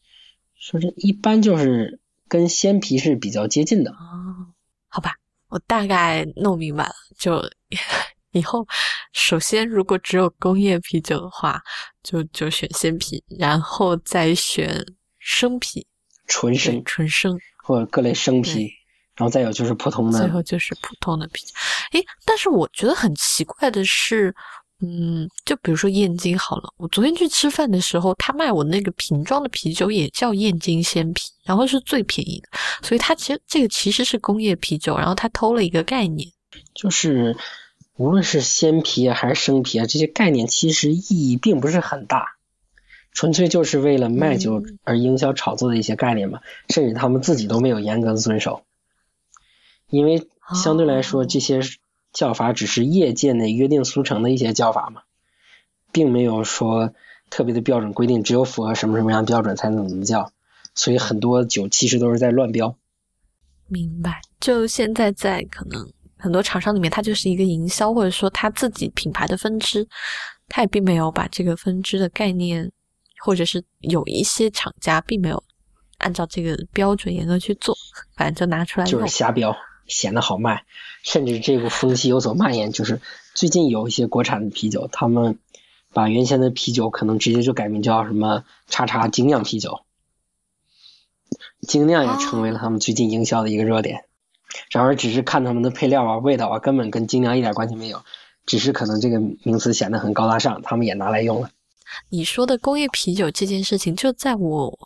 [0.58, 3.92] 说这一般就是跟鲜啤是比较接近的。
[3.92, 4.54] 哦，
[4.88, 5.16] 好吧，
[5.50, 6.94] 我大概弄明白了。
[7.18, 7.42] 就
[8.32, 8.68] 以后，
[9.14, 11.62] 首先如果只有工业啤酒的话，
[12.04, 14.86] 就就选鲜啤，然后再选
[15.18, 15.86] 生啤，
[16.28, 17.40] 纯生纯生。
[17.64, 18.68] 或者各类生啤，
[19.16, 21.54] 然后再有就是普通的最后就是普通的啤酒。
[21.92, 24.36] 诶，但是我觉得很奇怪的是，
[24.82, 32.50] 嗯，就比如说燕京好了，我昨天去吃饭的时候，他卖我那个瓶装的啤酒也叫燕京鲜啤，然后是最便宜的，
[32.82, 36.30] 所以它其实这个其实是工业啤酒，然后他偷了一个概念。
[36.74, 37.36] 就是
[37.98, 42.38] 无论是鲜啤啊还是生啤啊，这些概念其实意义并不是很大，
[43.12, 44.80] 纯粹就是为了卖酒嗯。
[44.86, 46.40] 而营销炒作的一些概念嘛，
[46.70, 48.64] 甚至他们自己都没有严格的遵守，
[49.90, 50.30] 因为
[50.64, 51.26] 相对来说哦。
[51.26, 51.60] 这些
[52.12, 55.02] 叫法只是业界内约定俗成的一些叫法嘛，
[55.92, 56.94] 并没有说
[57.30, 60.32] 特别的标准规定，只有符合什么什么样的标准才能怎么叫，
[60.74, 62.76] 所以很多酒其实都是在乱标。
[63.68, 64.22] 明白。
[64.40, 69.88] 就现在在可能很多厂商里面，它就是一个营销，或者说他自己品牌的分支，
[70.48, 72.72] 他也并没有把这个分支的概念，
[73.24, 75.44] 或者是有一些厂家并没有
[76.00, 77.76] 按照这个标准严格去做，
[78.16, 79.08] 反正就拿出来就是。
[79.08, 79.56] 瞎标，
[79.90, 80.64] 显得好卖。
[81.04, 83.02] 甚至这个风气有所蔓延，就是
[83.34, 85.40] 最近有一些国产的啤酒，他们
[85.94, 89.82] 把原先的啤酒可能直接就改名叫什么“叉叉精酿啤酒”，
[91.68, 94.06] 精酿也成为了他们最近营销的一个热点。
[94.72, 98.04] 然而，只是看他们的配料啊、味道啊，根本跟精酿一点关系没有，
[98.46, 101.50] 只是可能这个名词显得很高大上，他们也拿来用了。
[102.10, 104.78] 你说的工业啤酒这件事情，就在我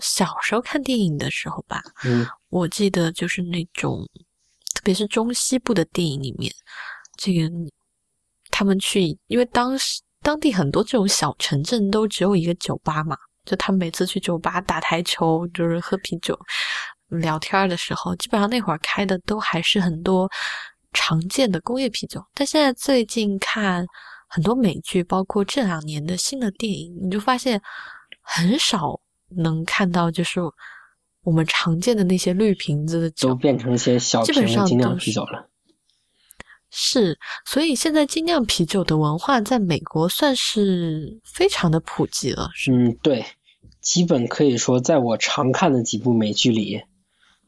[0.00, 4.25] 小时候看电影的时候吧，嗯，我记得就是那种，特
[4.86, 6.54] 特别是中西部的电影里面，
[7.18, 7.50] 这个
[8.52, 16.38] 他们去，因为当时当地很多这种小城镇都只有一个酒吧嘛，就他们每次去酒吧打台球，就是喝啤酒、
[17.08, 20.30] 聊天的时候，基本上那会儿开的都还是很多
[20.92, 22.24] 常见的工业啤酒。
[22.32, 23.84] 但现在最近看
[24.28, 27.60] 很多美剧，包括这两年的新的电影，你就发现
[28.22, 29.00] 很少
[29.36, 30.38] 能看到就是
[31.26, 33.34] 我们常见的那些绿瓶子的酒都。
[33.34, 35.48] 变成一些小瓶的精酿啤酒了。
[36.70, 43.24] 是，所以现在精酿啤酒的文化在美国算是非常的普及了，嗯，对，
[43.80, 46.82] 基本可以说，在我常看的几部美剧里，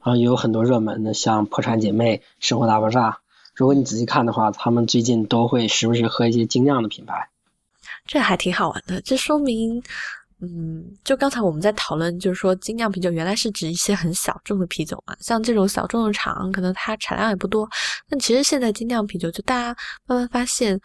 [0.01, 3.11] 啊，也有很多热门的，像《破产姐妹》《生活大爆炸》。
[3.55, 7.29] 如果你仔细看的话，他们最近都会时不时喝一些精酿的品牌。
[8.07, 9.01] 这还挺好玩的。
[9.03, 9.83] 这说明，
[10.41, 17.69] 嗯，就刚才我们在讨论，就是说精酿啤酒原来是指一些很小众的啤酒嘛，像这种小众的厂，可能它产量也不多。
[18.09, 20.81] 但其实现在精酿啤酒，就大家慢慢发现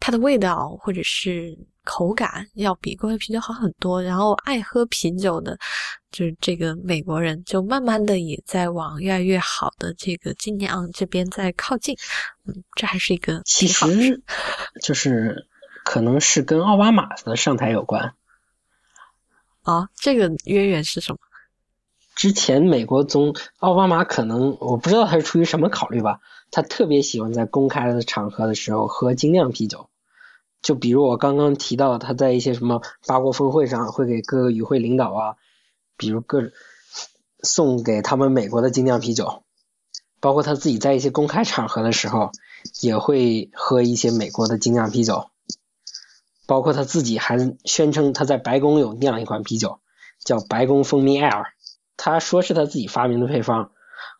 [0.00, 4.02] 它的味道或者是口感要比工业啤酒好很多。
[4.02, 5.56] 然后爱喝啤酒的，
[6.10, 11.96] 就是这个美国人，就慢慢的也在往越来越好的这个精酿这边在靠近。
[12.46, 14.20] 嗯，这还是一个其实
[14.82, 15.46] 就是
[15.84, 18.14] 可能是跟奥巴马的上台有关。
[19.62, 19.88] 啊。
[19.94, 21.18] 这个渊源是什么？
[22.14, 29.88] 之前美国总奥巴马可能我不知道他是出于什么考虑吧，他特别喜欢在公开的场合的时候喝精酿啤酒。
[30.60, 35.36] 就比如我刚刚提到，他在一些什么八国峰会上会给各个与会领导啊，
[35.96, 36.50] 比如各
[37.44, 39.44] 送给他们美国的精酿啤酒，
[40.18, 42.32] 包括他自己在一些公开场合的时候
[42.80, 45.30] 也会喝一些美国的精酿啤酒，
[46.48, 49.80] 包括他自己还宣称他在白宫有酿一款啤酒，
[50.24, 51.44] 叫白宫蜂蜜 Air。
[51.98, 53.70] 他说是他自己发明的配方，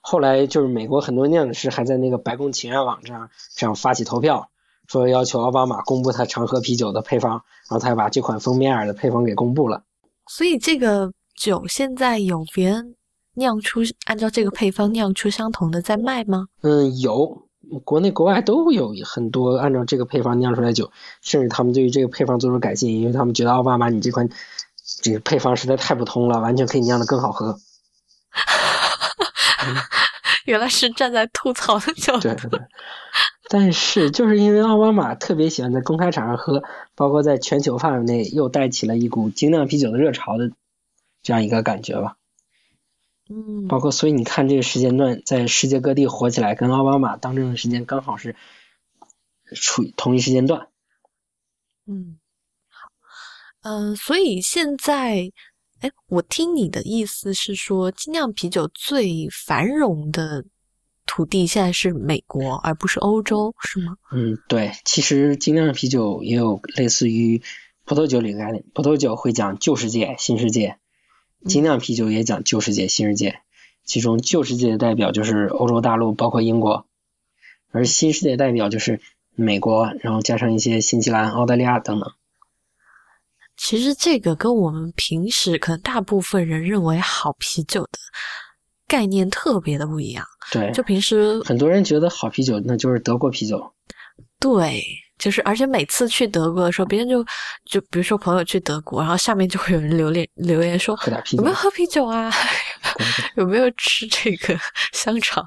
[0.03, 4.51] 后来就是美国很多酿酒师还在那个白宫请愿网站上发起投票，
[4.87, 9.85] 说要求奥巴马公布他常喝啤酒的配方，然后他把这款蜂蜜艾尔的配方给公布了。
[10.27, 12.95] 所以这个酒现在有别人
[13.37, 16.49] 酿出按照这个配方酿出相同的在卖吗？
[16.61, 17.48] 嗯，有
[17.85, 20.91] 国内国外都有很多按照这个配方酿出来酒，
[21.21, 24.29] 甚至他们对于这个配方做出改进，因为他们觉得奥巴马你这款
[25.03, 27.59] 这个配方实在太不通了，完全可以酿的更好喝。
[30.45, 32.21] 原来是站在吐槽的角度。
[32.21, 32.61] 对对对。
[33.51, 36.63] 但是就是因为奥巴马特别喜欢在公开场合喝，
[36.95, 40.51] 包括在全球范围内又带起了一股精酿啤酒的热潮的
[41.23, 42.17] 这样一个感觉吧。
[43.29, 48.35] 嗯，包括所以你看这个时间段在世界各地火起来，跟奥巴马当政的时间刚好是
[49.55, 50.69] 处于同一时间段。
[51.87, 52.19] 嗯，
[52.69, 52.91] 好。
[53.63, 55.31] 嗯，所以现在，
[55.81, 60.45] 哎，我听你的意思是说，精酿啤酒最繁荣的
[61.07, 63.97] 土地现在是美国，而不是欧洲，是吗？
[64.13, 64.73] 嗯，对。
[64.85, 67.43] 其实精酿啤酒也有类似于
[67.85, 70.79] 葡萄酒里的概念，葡萄酒会讲旧世界、新世界，
[71.47, 73.41] 精酿啤酒也讲旧世界、新世界。
[73.85, 76.87] 其中旧世界的代表就是欧洲大陆，包括英国，
[77.71, 79.01] 而新世界代表就是
[79.35, 82.13] 美国，然后加上一些新西兰、澳大利亚等等。
[83.57, 87.99] 其实这个跟我们平时可能大部分人认为好啤酒的
[88.87, 90.25] 概念特别的不一样。
[90.53, 93.73] 对，就平时很多人觉得好啤酒那就是德国啤酒。
[94.39, 94.85] 对，
[95.19, 97.25] 就是而且每次去德国的时候，别人就
[97.65, 100.99] 就比如说朋友去德国，然后下面就会有人留言留言说
[101.33, 102.33] 有没有喝啤酒啊
[103.37, 104.59] 有没有吃这个
[104.93, 105.45] 香肠。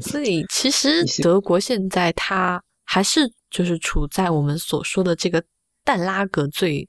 [0.00, 5.42] 所以其实德国现在它还是就是处在我们所说的这个
[5.84, 6.88] 淡拉格最。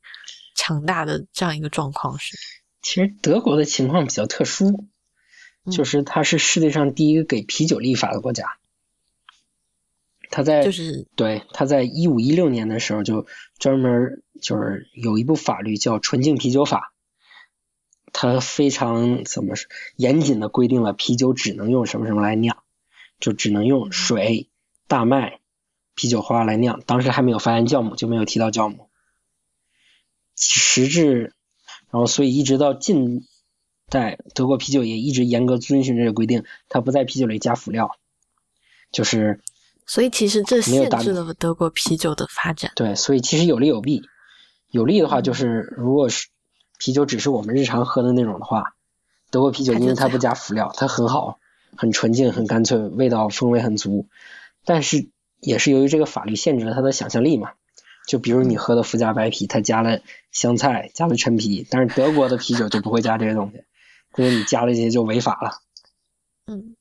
[0.58, 2.38] 强大的这样一个状况是，
[2.82, 4.86] 其实德国的情况比较特殊，
[5.70, 8.46] 就是它是世界上第一个给啤酒立法的国家。
[10.36, 13.26] 他在就是对他在一五一六年的时候就
[13.58, 16.92] 专门就是有一部法律叫《纯净啤酒法》，
[18.12, 19.56] 他非常怎么
[19.96, 22.58] 严谨的规定了啤酒只能用什么什么来酿，
[23.18, 24.50] 就只能用水、
[24.90, 25.40] 大麦、
[25.96, 26.82] 啤酒花来酿。
[26.86, 28.90] 当时还没有发现酵母，就没有提到酵母。
[30.36, 31.34] 实质，
[31.92, 33.26] 然后所以一直到近
[33.88, 37.96] 代，德国啤酒也一直严格遵循这个规定，它不在啤酒里加辅料，
[38.92, 39.40] 就是。
[39.86, 42.72] 所以其实这限制了德国啤酒的发展。
[42.76, 44.02] 对，所以其实有利有弊。
[44.72, 46.28] 有利的话就是，如果是
[46.80, 48.76] 啤酒只是我们日常喝的那种的话，
[49.32, 51.40] 德国啤酒因为它不加辅料，它很好，
[51.78, 54.08] 很纯净，很干脆，味道风味很足。
[54.66, 55.08] 但是
[55.40, 57.52] 也是由于这个法律限制了它的想象力嘛。
[58.08, 60.00] 就比如你喝的福加白啤，它加了
[60.32, 63.64] 香菜，加了陈皮，但是德国的啤酒就不会加这些东西，
[64.16, 65.62] 所以你加了这些就违法了。
[66.46, 66.76] 嗯，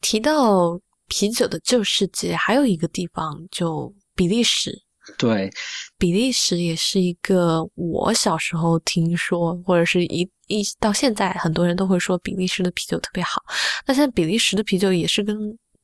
[0.00, 4.82] 提到啤酒的旧世界，还有一个地方就比利时。
[5.18, 5.52] 对，
[5.98, 13.42] 比利时也是一个我小时候听说，或者是一一到现在很多人都会说比利时的啤酒特别好。
[13.86, 15.36] 那现在比利时的啤酒也是跟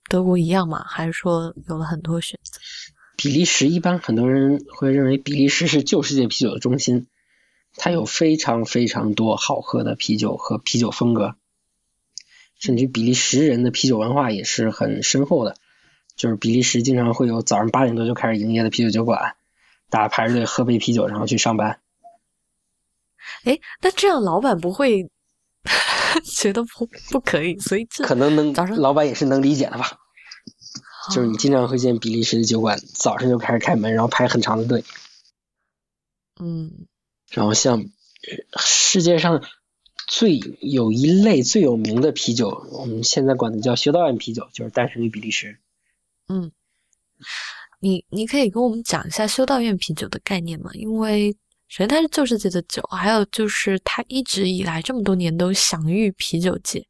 [0.09, 0.83] 德国一样嘛？
[0.87, 2.59] 还是说有了很多选择？
[3.19, 7.07] 比利时一般很多人会认为比利时是旧世界啤酒的中心，
[7.75, 11.35] 它有非常非常多好喝的啤酒和啤酒风格，
[12.61, 15.57] 甚至比利时人的啤酒文化也是很深厚的。
[16.15, 19.37] 就是比利时经常会有早上八点多就开始营业的啤酒酒馆，
[19.89, 21.81] 大家排着队喝杯啤酒然后去上班。
[23.45, 25.11] 哎，那这样老板不会
[26.25, 27.59] 觉得不不可以？
[27.59, 29.99] 所以这可能能早上老板也是能理解的吧。
[31.15, 34.85] 就是你经常会见比利时的酒馆早上就开始开门，然后排很长的队。
[36.39, 36.87] 嗯，
[37.31, 37.87] 然后像
[38.59, 39.43] 世界上
[40.11, 45.61] 最有一类最有名的啤酒，我们现在管它叫修道院啤酒，就是诞生于比利时。
[46.29, 46.51] 嗯，
[47.79, 50.71] 你你可以跟我们讲一下修道院啤酒的概念吗？
[50.75, 51.31] 因为
[51.69, 56.85] 首先它是旧世界的酒，还有就是它一直以来这么多年都享誉啤酒界，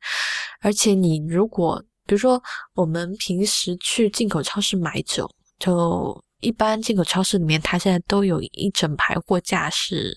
[0.61, 1.85] 而且你如果。
[2.07, 2.43] 比如说，
[2.75, 10.13] 我们平时去进口超市买酒，就一般进口超市里面，它现在都有一整排货架是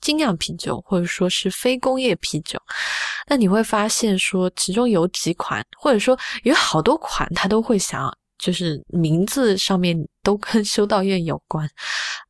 [0.00, 2.58] 精酿啤酒，或者说是非工业啤酒。
[3.28, 11.68] 那你会发现说，其中有几款，或者说有好多款，它都会想，就是名字上面都跟修道院有关，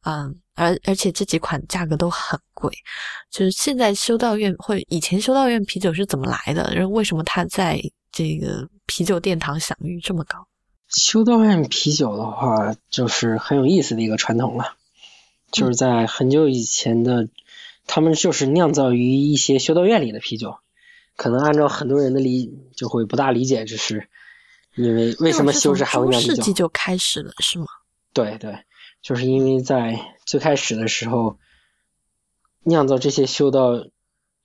[0.04, 2.72] 嗯，而而且这几款价格都很贵。
[3.30, 6.72] 就是现在修道院或以前修道院啤酒是怎么来的？
[6.74, 7.80] 然后为什么它在？
[8.12, 10.48] 这个啤酒殿堂享誉这么高，
[10.88, 14.74] 修道院啤酒的话，就是很有意思的一个传统了。
[15.52, 17.28] 就是在很久以前的，
[17.86, 20.58] 他们就是酿造于一些修道院里的啤酒。
[21.16, 24.08] 可能按照很多人的理，就会不大理解，就是
[24.74, 26.34] 因为为什么修士还会酿啤酒？
[26.34, 27.66] 世纪就开始了，是吗？
[28.12, 28.58] 对对，
[29.00, 31.38] 就是因为在最开始的时候，
[32.64, 33.86] 酿造这些修道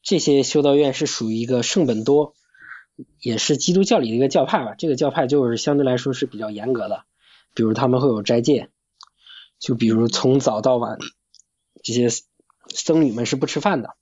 [0.01, 2.33] 这些修道院是属于一个圣本多。
[3.19, 7.05] 也是基督教里的一个教派吧，这个教派就是相对来说是比较严格的，
[7.55, 8.69] 比如他们会有斋戒，
[9.57, 10.99] 就比如从早到晚，
[11.81, 12.09] 这些
[12.73, 13.95] 僧侣们是不吃饭的。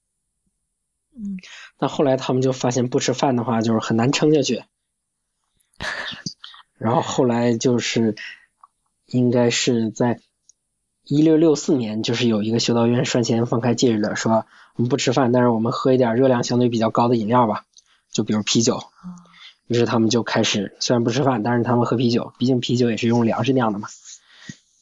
[1.16, 1.38] 嗯。
[1.80, 4.64] 那后来他们就发现不吃饭的话就是很难撑下去，
[6.78, 8.16] 然后后来就是
[9.06, 10.20] 应该是在
[11.06, 14.46] 一六六四年，就是有一个修道院率先放开戒律了，说
[14.76, 17.66] 我们不吃饭，但是我们喝一点热量相对比较高的饮料吧。
[18.12, 18.84] 就比如啤酒，
[19.68, 23.88] 于是他们就开始虽然不吃饭，但是他们喝啤酒，毕竟啤酒也是用粮食酿的嘛，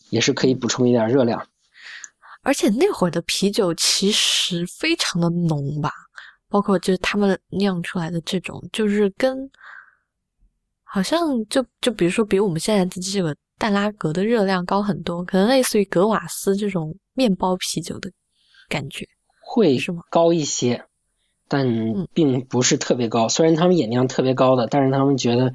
[0.09, 1.47] 也是可以补充一点热量。
[2.47, 5.91] 而且那会儿的啤酒其实非常的浓吧，
[6.47, 9.51] 包括就是他们酿出来的这种，就是跟
[10.85, 18.09] 好像就就比如说比我们现在的这个淡拉格的热量高很多，可能类似于格瓦斯这种面包啤酒的
[18.69, 19.05] 感觉，
[19.41, 20.03] 会是吗？
[20.09, 20.85] 高一些，
[21.49, 21.67] 但
[22.13, 23.27] 并不是特别高。
[23.27, 25.53] 虽然他们也酿特别高的，但是他们觉得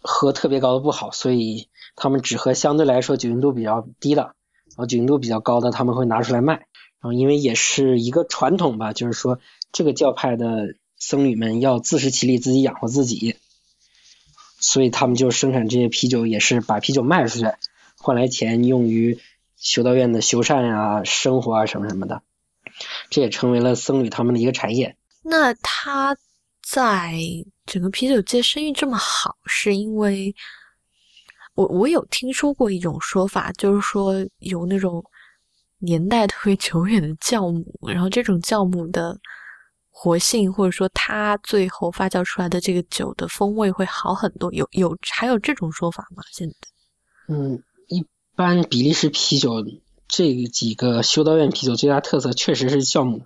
[0.00, 4.35] 喝特别高的不好，所以他们只喝相对来说酒精度比较低的。
[4.76, 6.54] 然后酒精度比较高的他们会拿出来卖，
[7.00, 9.40] 然后因为也是一个传统吧，就是说
[9.72, 13.36] 这个教派的僧侣们要自食其力，自己养活自己，
[14.58, 17.46] 所以他们就生产这些啤酒，也是把啤酒卖出去，
[17.96, 19.18] 换来钱用于
[19.56, 22.20] 修道院的修缮啊、生活啊什么什么的，
[23.08, 24.96] 这也成为了僧侣他们的一个产业。
[25.22, 26.14] 那他
[26.62, 27.14] 在
[27.64, 30.34] 整个啤酒界生意这么好，是因为？
[31.56, 35.02] 我我有听说过一种说法，就是说有那种
[35.78, 39.18] 年代特别久远的酵母，然后这种酵母的
[39.90, 44.52] 活性，或者说它最后发酵出来的这个酒的风味会好很多。
[44.52, 46.22] 有有还有这种说法吗？
[46.30, 46.54] 现在？
[47.28, 48.04] 嗯，一
[48.34, 49.64] 般比利时啤酒
[50.06, 53.22] 这几个修道院啤酒最大特色确实是酵母，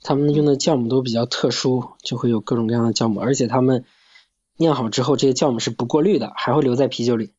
[0.00, 3.84] 他们用的酵母都比较特殊，就会有各种各样的酵母，而且他们
[4.56, 7.34] 酿好之后，这些酵母是不过滤的，还会留在啤酒里。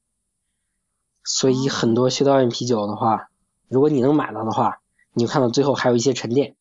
[1.23, 3.29] 所以很多修道院啤酒的话，
[3.69, 4.79] 如果你能买到的话，
[5.13, 6.55] 你看到最后还有一些沉淀，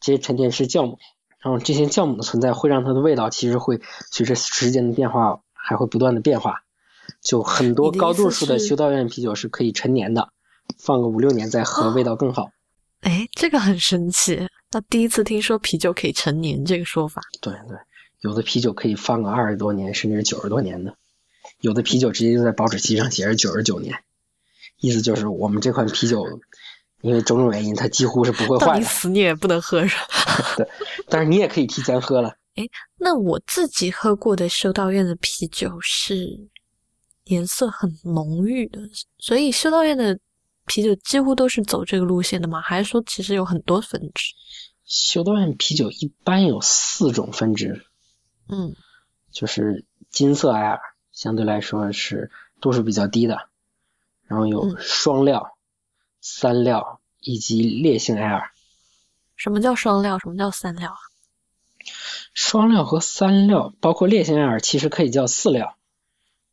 [0.00, 0.98] 这些沉淀是酵母，
[1.38, 6.62] 然后这些酵母的存在会让它的味道其实会随着时间的变化还会不断的变化。
[7.20, 10.28] 就很多高度数的修道院啤酒是可以陈年的，
[10.78, 12.50] 放个五六年再喝，味道更好。
[13.00, 17.20] 哎，这个很神奇，那第一次听说啤酒可以陈年这个说法。
[17.40, 17.76] 对对，
[18.20, 20.94] 有的啤酒可以放个二十多年，甚至是九十多年的。
[21.60, 24.02] 有的啤酒直接就在保质期上写着九十九年，
[24.78, 26.24] 意思就是我们这款啤酒，
[27.02, 28.78] 因为种种原因，它几乎是不会坏的。
[28.78, 30.04] 你死你也不能喝是吧？
[30.56, 30.68] 对，
[31.08, 32.34] 但是你也可以提前喝了。
[32.56, 36.40] 哎，那我自己喝过的修道院的啤酒是
[37.24, 38.80] 颜色很浓郁的，
[39.18, 40.18] 所以修道院的
[40.66, 42.60] 啤酒几乎都是走这个路线的吗？
[42.60, 44.32] 还是说其实有很多分支？
[44.84, 47.84] 修道院啤酒一般有四种分支，
[48.48, 48.74] 嗯，
[49.30, 50.80] 就是金色艾尔。
[51.20, 52.30] 相对来说是
[52.62, 53.42] 度数比较低的，
[54.26, 55.54] 然后有双料、
[56.22, 58.50] 三料以及烈性艾尔。
[59.36, 60.18] 什么叫双料？
[60.18, 60.96] 什么叫三料啊？
[62.32, 65.76] 双料和三料，包括烈性艾尔，其实可以叫四料。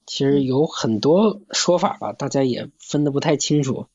[0.05, 3.87] 其实有很多说法吧，大家也分得不太清楚。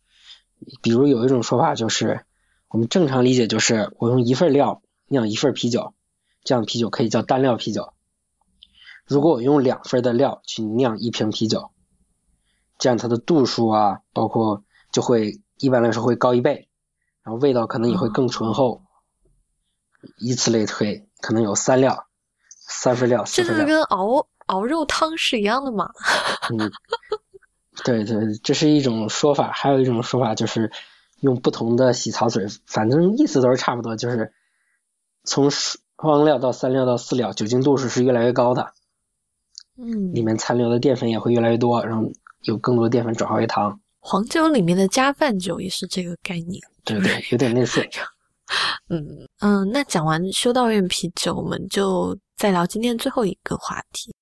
[0.81, 2.25] 比如有一种说法就是，
[2.69, 5.93] 我们正常理解就是我用一份料酿一份啤酒，
[6.45, 7.93] 这样啤酒可以叫单料啤酒。
[9.07, 11.71] 如果我用两份的料去酿一瓶啤酒，
[12.79, 16.69] 这样它的度数啊，包括就会一般来说会高一倍，
[17.23, 18.83] 然后味道可能也会更醇厚。
[20.19, 22.09] 以此类推，可能有三料、
[22.49, 23.65] 三份料、四分料。
[23.65, 25.93] 这是跟熬熬肉汤是一样的嘛？
[26.51, 26.73] 嗯，
[27.85, 29.53] 对对，这是一种说法。
[29.53, 30.73] 还有一种说法就是
[31.21, 34.33] 用不同的洗槽水，反正意思都是差不多，就是
[35.23, 38.73] 从双料到三料到四料，酒精度数是越来越高的。
[39.79, 42.05] 嗯，里面残留的淀粉也会越来越多，然后
[42.43, 43.79] 有更多的淀粉转化为糖。
[44.01, 47.81] 黄酒里面的加饭酒也是这个概念，对对，有点类似。
[48.91, 49.07] 嗯
[49.41, 54.13] 嗯，那讲完修道院啤酒，我们就再聊今天最后一个话题。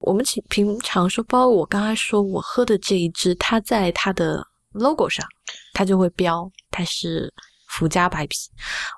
[0.00, 5.24] 我们平平常说，包括我刚才说我喝的这一支，它在它的 logo 上，
[5.72, 7.32] 它就会标它是
[7.68, 8.36] 福加白啤。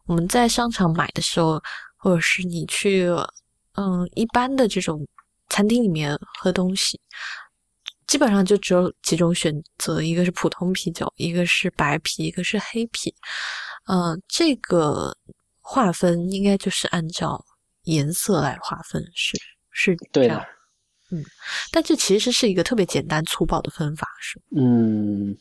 [0.07, 1.63] 我们在商场买的时候，
[1.99, 3.07] 或者是你去
[3.75, 5.07] 嗯一般的这种。
[5.51, 6.99] 餐厅里面喝东西，
[8.07, 13.15] 基本上就只有几种选择，一个是普通啤酒，一个是白啤，一个是黑啤。
[13.87, 15.17] 呃，这个
[15.61, 17.45] 划分应该就是按照
[17.83, 19.37] 颜色来划分，是
[19.71, 20.43] 是这样。
[21.11, 21.25] 嗯，
[21.73, 25.37] 但这其实是一个特别简单粗暴的分法，是嗯，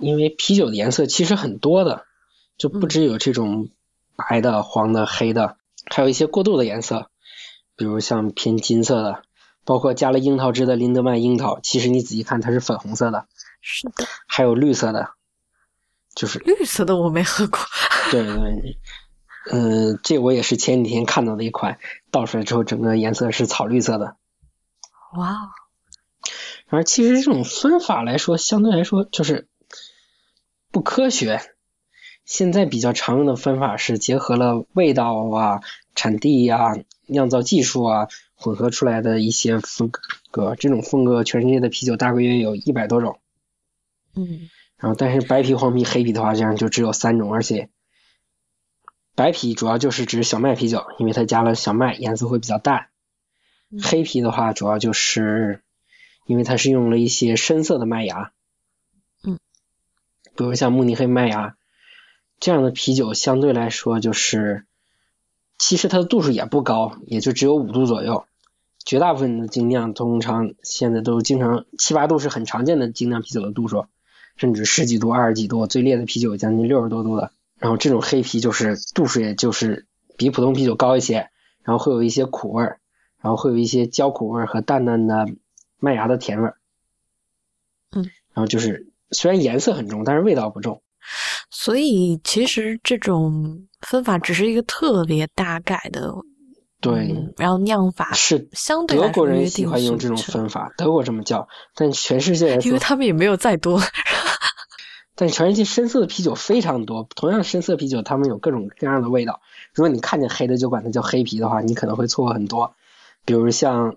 [0.00, 2.04] 因为啤酒的颜色其实很多的，
[2.58, 3.70] 就不只有这种
[4.16, 7.10] 白的、黄的、黑的，还有一些过渡的颜色，
[7.76, 9.22] 比如像偏金色的。
[9.70, 13.28] 包括加了樱桃汁的林德曼樱桃，其实你仔细看它是粉红色的。
[13.60, 14.04] 是的。
[14.26, 15.10] 还有绿色的，
[16.12, 17.60] 就是绿色的我没喝过。
[18.10, 18.78] 对对，
[19.52, 21.78] 嗯，这我也是前几天看到的一款，
[22.10, 24.16] 倒出来之后整个颜色是草绿色的。
[25.16, 25.36] 哇。
[26.66, 29.46] 反正其实这种分法来说，相对来说就是
[30.72, 31.40] 不科学。
[32.24, 35.60] 现在比较常用的分法是结合了味道啊、
[35.94, 38.08] 产地呀、酿造技术啊。
[38.42, 39.92] 混合出来的一些风
[40.30, 43.20] 格，这种风格全世界的啤酒大约有一百多种。
[44.16, 47.68] 嗯，然后但是白啤、黄啤、黑啤的话，这样就只有三种，而且
[49.14, 52.86] 白啤主要就是指小麦啤酒，因为它加了小麦，颜色会比较淡。
[53.82, 55.62] 黑啤的话，主要就是
[56.24, 58.32] 因为它是用了一些深色的麦芽，
[59.22, 59.38] 嗯，
[60.34, 61.56] 比如像慕尼黑麦芽
[62.38, 64.64] 这样的啤酒，相对来说就是
[65.58, 68.24] 其实它的度数也不高，也就只有五度左右。
[68.84, 73.86] 绝大部分的精酿通常现在都经常七八度是很常见的精酿啤酒的度数，
[74.36, 77.32] 甚至十几度、二十几度，最烈的啤酒将近六十多度的。
[77.58, 81.30] 然后这种黑啤就是度数也就是比普通啤酒高一些，
[81.62, 82.80] 然后会有一些苦味儿。
[83.22, 85.28] 然后会有一些焦苦味和淡淡的
[85.78, 86.56] 麦芽的甜味儿，
[87.90, 90.82] 嗯，然后就是虽然颜色很重，但是味道不重。
[91.50, 96.14] 所以其实这种分法只是一个特别大概的，
[96.80, 103.82] 对，然后酿法是相对德国人喜欢用这种分法，德国这么叫，但全世界因为他们也没有再多，
[105.14, 109.42] 但全世界深色的啤酒非常多，同样深色啤酒，他们有各种各样的味道。
[109.74, 112.74] 如果你看见黑的就管它叫黑啤的话，你可能会错过很多。
[113.26, 113.96] 比如像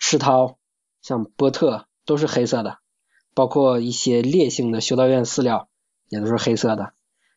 [0.00, 0.58] 赤涛、
[1.02, 2.78] 像波特都是黑色的，
[3.34, 5.68] 包括一些烈性的修道院饲料
[6.08, 6.92] 也都是黑色的，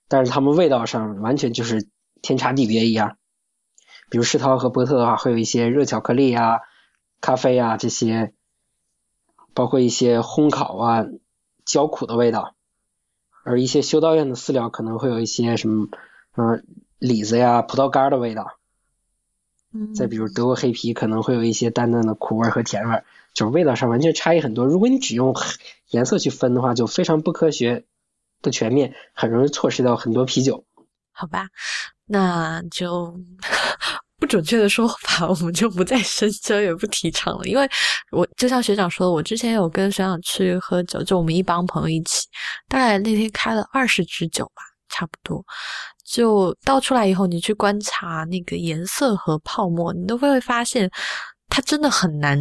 [0.08, 1.88] 但是它们味道上完全就是
[2.24, 3.18] 天差地别一样。
[4.14, 6.59] 比如世涛和波特的话，会有一些热巧克力啊、
[7.20, 8.32] 咖啡啊这些，
[9.55, 11.03] 包括一些烘烤啊、
[11.66, 12.53] 焦苦的味道，
[13.43, 15.88] 而一些修道院的饲料可能会有一些什么，
[16.38, 16.64] 嗯，
[16.99, 18.59] 李子呀、葡萄干的味道。
[19.95, 23.03] 再比如德国黑啤可能会有一些淡淡的苦味和甜味，
[23.34, 24.68] 就是味道上完全差异很多。
[24.68, 25.36] 如果你只用
[25.89, 27.84] 颜色去分的话，就非常不科学、
[28.41, 30.66] 不全面，很容易错失掉很多啤酒。
[31.11, 31.47] 好吧，
[32.05, 33.20] 那就
[34.24, 37.44] 不准确的说法，我们就不再深究，也不提倡了。
[37.44, 37.70] 因为
[38.10, 42.26] 我就像学长说的，我之前有跟学长去喝酒，就我们一帮朋友一起，
[42.70, 45.44] 大概那天开了二十支酒吧，差不多。
[46.06, 50.90] 就倒出来以后，你去观察那个颜色和泡沫，你都会发现，
[51.50, 52.40] 它真的很难、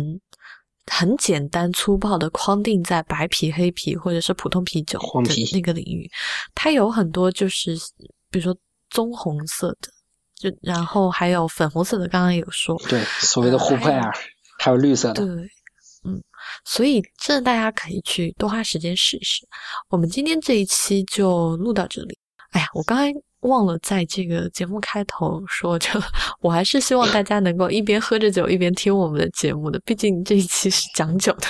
[0.87, 6.09] 很简单粗暴的框定在白啤、黑啤或者是普通啤酒的那个领域。
[6.55, 7.75] 它有很多就是，
[8.31, 8.57] 比如说
[8.91, 9.89] 棕红色的，
[10.43, 14.11] 就然后还有粉红色的，刚刚有说，对，所谓的琥珀啊，
[14.59, 15.27] 还有绿色的，对，
[16.05, 16.23] 嗯，
[16.65, 19.47] 所以这大家可以去多花时间试一试。
[19.89, 22.19] 我们今天这一期就录到这里。
[22.51, 23.13] 哎呀，我刚才。
[23.43, 26.01] 忘了在这个节目开头说，就
[26.41, 31.49] 我还是希望大家能够一边喝着酒一边听我们的节目的，毕竟这一期是讲酒的。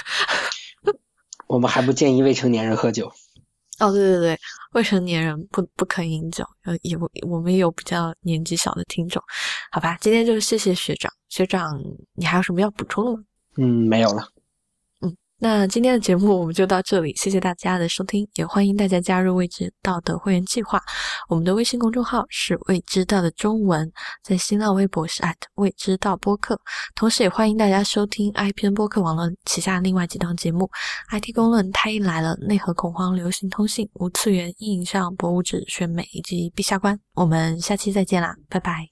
[1.48, 3.12] 我们还不建议未成年人喝酒。
[3.78, 4.38] 哦，对对对，
[4.72, 6.44] 未成年人不不可饮酒。
[6.64, 6.96] 呃，也
[7.26, 9.20] 我们有比较年纪小的听众，
[9.70, 9.96] 好吧？
[10.00, 11.80] 今天就谢谢学长，学长，
[12.14, 13.18] 你还有什么要补充的吗？
[13.56, 14.28] 嗯，没有了。
[15.44, 20.80] 那今天的节目我们就到这里，谢谢大家的收听，也欢迎大家加入未知道的会员计划。
[21.28, 23.90] 我们的微信公众号是未知道的中文，
[24.22, 25.20] 在新浪微博是
[25.56, 26.56] 未知道播客，
[26.94, 30.70] 同时也欢迎大家收听 IPN 播客网络旗下另外几档节目
[31.10, 36.96] ：IT 公论、太医来了、内核恐慌、流行通信、无次元、硬影像、博物志、选美以及陛下观。
[37.14, 38.91] 我们下期再见啦，拜拜。